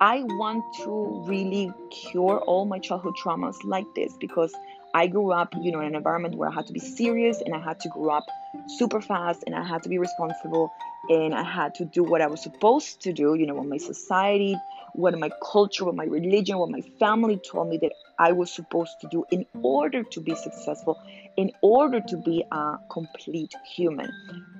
I 0.00 0.22
want 0.22 0.64
to 0.84 1.24
really 1.26 1.72
cure 1.90 2.40
all 2.40 2.64
my 2.64 2.78
childhood 2.78 3.14
traumas 3.22 3.56
like 3.64 3.86
this 3.94 4.16
because 4.18 4.52
I 4.94 5.06
grew 5.06 5.32
up, 5.32 5.54
you 5.60 5.72
know, 5.72 5.80
in 5.80 5.86
an 5.86 5.94
environment 5.94 6.34
where 6.36 6.48
I 6.48 6.52
had 6.52 6.66
to 6.66 6.72
be 6.72 6.80
serious 6.80 7.40
and 7.40 7.54
I 7.54 7.58
had 7.58 7.80
to 7.80 7.88
grow 7.88 8.10
up 8.10 8.26
super 8.66 9.00
fast 9.00 9.44
and 9.46 9.54
I 9.54 9.66
had 9.66 9.82
to 9.84 9.88
be 9.88 9.98
responsible 9.98 10.72
and 11.08 11.34
I 11.34 11.42
had 11.42 11.74
to 11.76 11.84
do 11.84 12.02
what 12.04 12.20
I 12.20 12.26
was 12.26 12.42
supposed 12.42 13.02
to 13.02 13.12
do, 13.12 13.34
you 13.34 13.46
know, 13.46 13.54
what 13.54 13.66
my 13.66 13.78
society, 13.78 14.56
what 14.94 15.18
my 15.18 15.30
culture, 15.42 15.84
what 15.84 15.94
my 15.94 16.04
religion, 16.04 16.58
what 16.58 16.70
my 16.70 16.82
family 16.98 17.38
told 17.38 17.68
me 17.68 17.78
that 17.78 17.92
I 18.18 18.32
was 18.32 18.52
supposed 18.52 19.00
to 19.00 19.08
do 19.08 19.24
in 19.30 19.46
order 19.62 20.02
to 20.02 20.20
be 20.20 20.34
successful, 20.34 20.98
in 21.36 21.50
order 21.62 22.00
to 22.00 22.16
be 22.16 22.44
a 22.50 22.76
complete 22.90 23.54
human. 23.74 24.10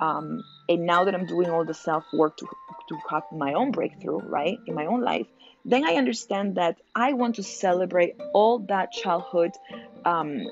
Um, 0.01 0.43
and 0.69 0.87
now 0.87 1.05
that 1.05 1.15
I'm 1.15 1.27
doing 1.27 1.51
all 1.51 1.65
the 1.65 1.75
self 1.75 2.05
work 2.13 2.37
to, 2.39 2.47
to 2.89 2.99
have 3.11 3.25
my 3.33 3.55
own 3.55 3.71
breakthrough, 3.71 4.19
right, 4.19 4.59
in 4.67 4.75
my 4.75 4.87
own 4.87 5.03
life, 5.03 5.27
then 5.65 5.85
I 5.85 5.95
understand 5.95 6.57
that 6.57 6.77
I 6.95 7.13
want 7.13 7.37
to 7.37 7.43
celebrate 7.43 8.17
all 8.33 8.59
that 8.69 8.91
childhood 8.93 9.53
um, 10.05 10.43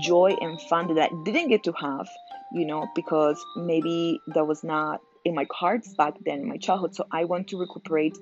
joy 0.00 0.36
and 0.40 0.60
fun 0.62 0.94
that 0.94 1.10
I 1.10 1.24
didn't 1.24 1.48
get 1.48 1.64
to 1.64 1.72
have 1.72 2.08
you 2.54 2.64
know, 2.64 2.88
because 2.94 3.44
maybe 3.56 4.20
that 4.28 4.46
was 4.46 4.62
not 4.62 5.00
in 5.24 5.34
my 5.34 5.44
cards 5.46 5.92
back 5.94 6.14
then 6.24 6.40
in 6.40 6.48
my 6.48 6.56
childhood. 6.56 6.94
So 6.94 7.06
I 7.10 7.24
want 7.24 7.48
to 7.48 7.58
recuperate 7.58 8.16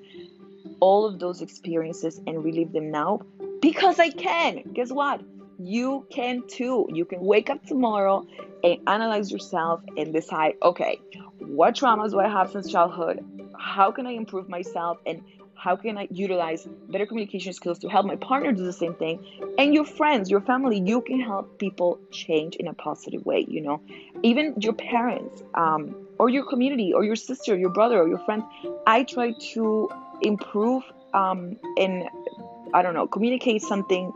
all 0.79 1.05
of 1.05 1.19
those 1.19 1.41
experiences 1.41 2.19
and 2.25 2.43
relive 2.43 2.71
them 2.71 2.89
now 2.91 3.21
because 3.63 3.97
I 3.97 4.09
can. 4.09 4.61
Guess 4.73 4.91
what? 4.91 5.21
You 5.57 6.05
can 6.11 6.43
too. 6.47 6.87
You 6.91 7.05
can 7.05 7.21
wake 7.21 7.49
up 7.49 7.65
tomorrow 7.65 8.27
and 8.63 8.77
analyze 8.87 9.31
yourself 9.31 9.81
and 9.97 10.13
decide 10.13 10.55
okay, 10.61 10.99
what 11.39 11.75
traumas 11.75 12.11
do 12.11 12.19
I 12.19 12.27
have 12.27 12.51
since 12.51 12.69
childhood? 12.69 13.23
How 13.57 13.91
can 13.91 14.05
I 14.05 14.11
improve 14.11 14.49
myself? 14.49 14.97
And 15.05 15.23
how 15.55 15.77
can 15.77 15.97
I 15.97 16.09
utilize 16.11 16.67
better 16.89 17.05
communication 17.05 17.53
skills 17.53 17.79
to 17.79 17.87
help 17.87 18.05
my 18.05 18.17
partner 18.17 18.51
do 18.51 18.65
the 18.65 18.73
same 18.73 18.95
thing? 18.95 19.25
And 19.57 19.73
your 19.73 19.85
friends, 19.85 20.29
your 20.29 20.41
family, 20.41 20.83
you 20.85 20.99
can 20.99 21.21
help 21.21 21.57
people 21.57 21.99
change 22.11 22.57
in 22.57 22.67
a 22.67 22.73
positive 22.73 23.25
way, 23.25 23.45
you 23.47 23.61
know, 23.61 23.81
even 24.23 24.55
your 24.59 24.73
parents, 24.73 25.41
um, 25.55 25.95
or 26.19 26.27
your 26.27 26.45
community, 26.45 26.91
or 26.93 27.05
your 27.05 27.15
sister, 27.15 27.55
your 27.55 27.69
brother, 27.69 28.01
or 28.01 28.09
your 28.09 28.19
friend. 28.19 28.43
I 28.85 29.03
try 29.03 29.31
to 29.53 29.89
improve 30.21 30.83
um, 31.13 31.57
and 31.77 32.09
I 32.73 32.81
don't 32.81 32.93
know, 32.93 33.07
communicate 33.07 33.61
something 33.61 34.11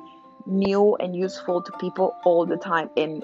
new 0.45 0.95
and 0.95 1.15
useful 1.15 1.61
to 1.61 1.71
people 1.79 2.15
all 2.23 2.45
the 2.45 2.57
time. 2.57 2.89
And 2.97 3.23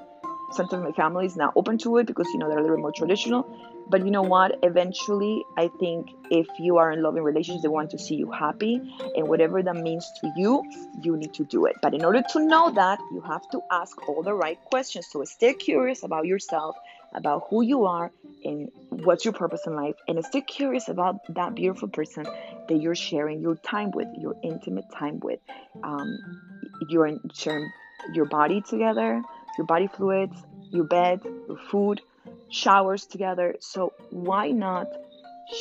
sometimes 0.51 0.83
my 0.83 0.91
family 0.91 1.25
is 1.25 1.35
not 1.35 1.53
open 1.55 1.77
to 1.79 1.97
it 1.97 2.07
because 2.07 2.27
you 2.33 2.39
know 2.39 2.49
they're 2.49 2.59
a 2.59 2.61
little 2.61 2.77
more 2.77 2.91
traditional 2.91 3.47
but 3.87 4.05
you 4.05 4.11
know 4.11 4.21
what? 4.21 4.59
Eventually, 4.63 5.45
I 5.57 5.67
think 5.67 6.07
if 6.31 6.47
you 6.59 6.77
are 6.77 6.91
in 6.91 7.03
loving 7.03 7.23
relationships, 7.23 7.63
they 7.63 7.69
want 7.69 7.91
to 7.91 7.99
see 7.99 8.15
you 8.15 8.31
happy, 8.31 8.81
and 9.15 9.27
whatever 9.27 9.61
that 9.61 9.75
means 9.75 10.09
to 10.21 10.31
you, 10.35 10.63
you 11.01 11.17
need 11.17 11.33
to 11.33 11.43
do 11.45 11.65
it. 11.65 11.75
But 11.81 11.93
in 11.93 12.05
order 12.05 12.21
to 12.21 12.39
know 12.39 12.71
that, 12.71 12.99
you 13.11 13.21
have 13.21 13.47
to 13.51 13.61
ask 13.71 14.07
all 14.07 14.23
the 14.23 14.33
right 14.33 14.57
questions. 14.65 15.07
So 15.11 15.23
stay 15.25 15.53
curious 15.53 16.03
about 16.03 16.25
yourself, 16.25 16.75
about 17.13 17.47
who 17.49 17.61
you 17.63 17.85
are, 17.85 18.11
and 18.43 18.69
what's 18.89 19.23
your 19.25 19.33
purpose 19.33 19.61
in 19.65 19.75
life, 19.75 19.95
and 20.07 20.23
stay 20.25 20.41
curious 20.41 20.89
about 20.89 21.21
that 21.29 21.55
beautiful 21.55 21.87
person 21.87 22.25
that 22.67 22.75
you're 22.75 22.95
sharing 22.95 23.41
your 23.41 23.55
time 23.55 23.91
with, 23.91 24.07
your 24.17 24.35
intimate 24.43 24.85
time 24.91 25.19
with. 25.21 25.39
Um, 25.83 26.17
you're 26.89 27.17
sharing 27.33 27.71
your 28.13 28.25
body 28.25 28.61
together, 28.61 29.21
your 29.57 29.67
body 29.67 29.87
fluids, 29.87 30.35
your 30.71 30.85
bed, 30.85 31.21
your 31.23 31.57
food 31.69 32.01
showers 32.49 33.05
together. 33.05 33.55
So 33.59 33.93
why 34.09 34.49
not 34.49 34.87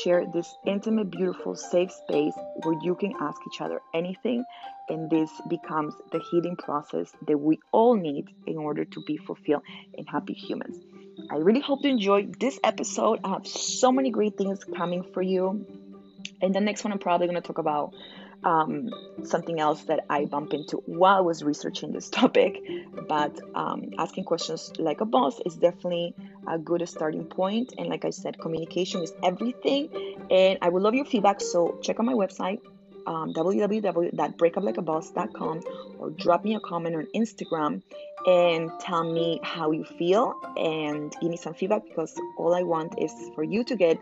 share 0.02 0.24
this 0.32 0.54
intimate, 0.66 1.10
beautiful, 1.10 1.54
safe 1.54 1.90
space 1.92 2.34
where 2.62 2.78
you 2.82 2.94
can 2.94 3.14
ask 3.20 3.40
each 3.46 3.60
other 3.60 3.80
anything? 3.94 4.44
And 4.88 5.08
this 5.08 5.30
becomes 5.48 5.94
the 6.10 6.20
healing 6.30 6.56
process 6.56 7.12
that 7.26 7.38
we 7.38 7.60
all 7.70 7.94
need 7.94 8.26
in 8.46 8.56
order 8.58 8.84
to 8.84 9.02
be 9.06 9.16
fulfilled 9.16 9.62
and 9.96 10.08
happy 10.08 10.34
humans. 10.34 10.76
I 11.30 11.36
really 11.36 11.60
hope 11.60 11.84
you 11.84 11.90
enjoyed 11.90 12.38
this 12.38 12.58
episode. 12.62 13.20
I 13.24 13.30
have 13.30 13.46
so 13.46 13.92
many 13.92 14.10
great 14.10 14.36
things 14.36 14.64
coming 14.64 15.04
for 15.12 15.22
you. 15.22 15.66
And 16.40 16.54
the 16.54 16.60
next 16.60 16.84
one, 16.84 16.92
I'm 16.92 16.98
probably 16.98 17.26
going 17.26 17.40
to 17.40 17.46
talk 17.46 17.58
about 17.58 17.94
um, 18.44 18.90
something 19.24 19.58
else 19.60 19.84
that 19.84 20.00
I 20.10 20.24
bump 20.24 20.52
into 20.52 20.78
while 20.86 21.18
I 21.18 21.20
was 21.20 21.44
researching 21.44 21.92
this 21.92 22.10
topic. 22.10 22.60
But 23.08 23.38
um, 23.54 23.90
asking 23.98 24.24
questions 24.24 24.72
like 24.78 25.00
a 25.00 25.04
boss 25.04 25.38
is 25.44 25.54
definitely 25.54 26.14
a 26.46 26.58
good 26.58 26.88
starting 26.88 27.26
point. 27.26 27.74
And 27.78 27.88
like 27.88 28.04
I 28.04 28.10
said, 28.10 28.40
communication 28.40 29.02
is 29.02 29.12
everything. 29.22 30.26
And 30.30 30.58
I 30.62 30.68
would 30.68 30.82
love 30.82 30.94
your 30.94 31.04
feedback. 31.04 31.40
So 31.40 31.78
check 31.82 32.00
out 32.00 32.06
my 32.06 32.14
website, 32.14 32.58
um, 33.06 33.32
www.breakuplikeaboss.com, 33.32 35.60
or 35.98 36.10
drop 36.10 36.44
me 36.44 36.56
a 36.56 36.60
comment 36.60 36.96
on 36.96 37.06
Instagram 37.14 37.82
and 38.26 38.70
tell 38.80 39.04
me 39.04 39.40
how 39.42 39.70
you 39.70 39.84
feel 39.84 40.34
and 40.56 41.14
give 41.20 41.30
me 41.30 41.36
some 41.36 41.54
feedback 41.54 41.84
because 41.88 42.14
all 42.36 42.54
I 42.54 42.62
want 42.62 42.98
is 42.98 43.12
for 43.34 43.42
you 43.42 43.64
to 43.64 43.76
get 43.76 43.98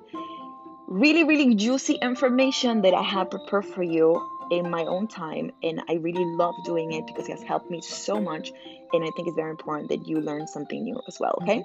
really, 0.86 1.24
really 1.24 1.54
juicy 1.54 1.94
information 1.94 2.82
that 2.82 2.94
I 2.94 3.02
have 3.02 3.30
prepared 3.30 3.64
for 3.64 3.82
you 3.82 4.20
in 4.50 4.68
my 4.68 4.84
own 4.84 5.06
time. 5.06 5.52
And 5.62 5.80
I 5.88 5.94
really 5.94 6.24
love 6.24 6.54
doing 6.64 6.92
it 6.92 7.06
because 7.06 7.28
it 7.28 7.32
has 7.32 7.42
helped 7.42 7.70
me 7.70 7.80
so 7.80 8.20
much. 8.20 8.52
And 8.92 9.04
I 9.04 9.10
think 9.14 9.28
it's 9.28 9.36
very 9.36 9.50
important 9.50 9.88
that 9.90 10.06
you 10.06 10.20
learn 10.20 10.48
something 10.48 10.82
new 10.82 11.00
as 11.06 11.20
well. 11.20 11.38
Okay. 11.42 11.64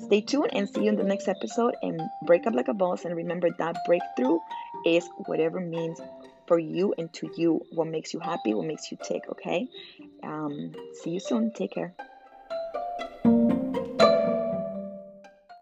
Stay 0.00 0.20
tuned 0.20 0.50
and 0.52 0.68
see 0.68 0.82
you 0.82 0.88
in 0.88 0.96
the 0.96 1.04
next 1.04 1.28
episode. 1.28 1.76
And 1.82 2.00
break 2.26 2.46
up 2.46 2.54
like 2.54 2.68
a 2.68 2.74
boss. 2.74 3.04
And 3.04 3.14
remember 3.14 3.48
that 3.58 3.76
breakthrough 3.86 4.40
is 4.84 5.08
whatever 5.26 5.60
means 5.60 6.00
for 6.46 6.58
you 6.58 6.94
and 6.98 7.12
to 7.14 7.30
you 7.36 7.64
what 7.70 7.86
makes 7.86 8.14
you 8.14 8.20
happy, 8.20 8.54
what 8.54 8.66
makes 8.66 8.90
you 8.90 8.98
tick. 9.02 9.24
Okay. 9.30 9.68
Um, 10.22 10.72
see 10.92 11.10
you 11.10 11.20
soon. 11.20 11.50
Take 11.52 11.72
care. 11.72 11.94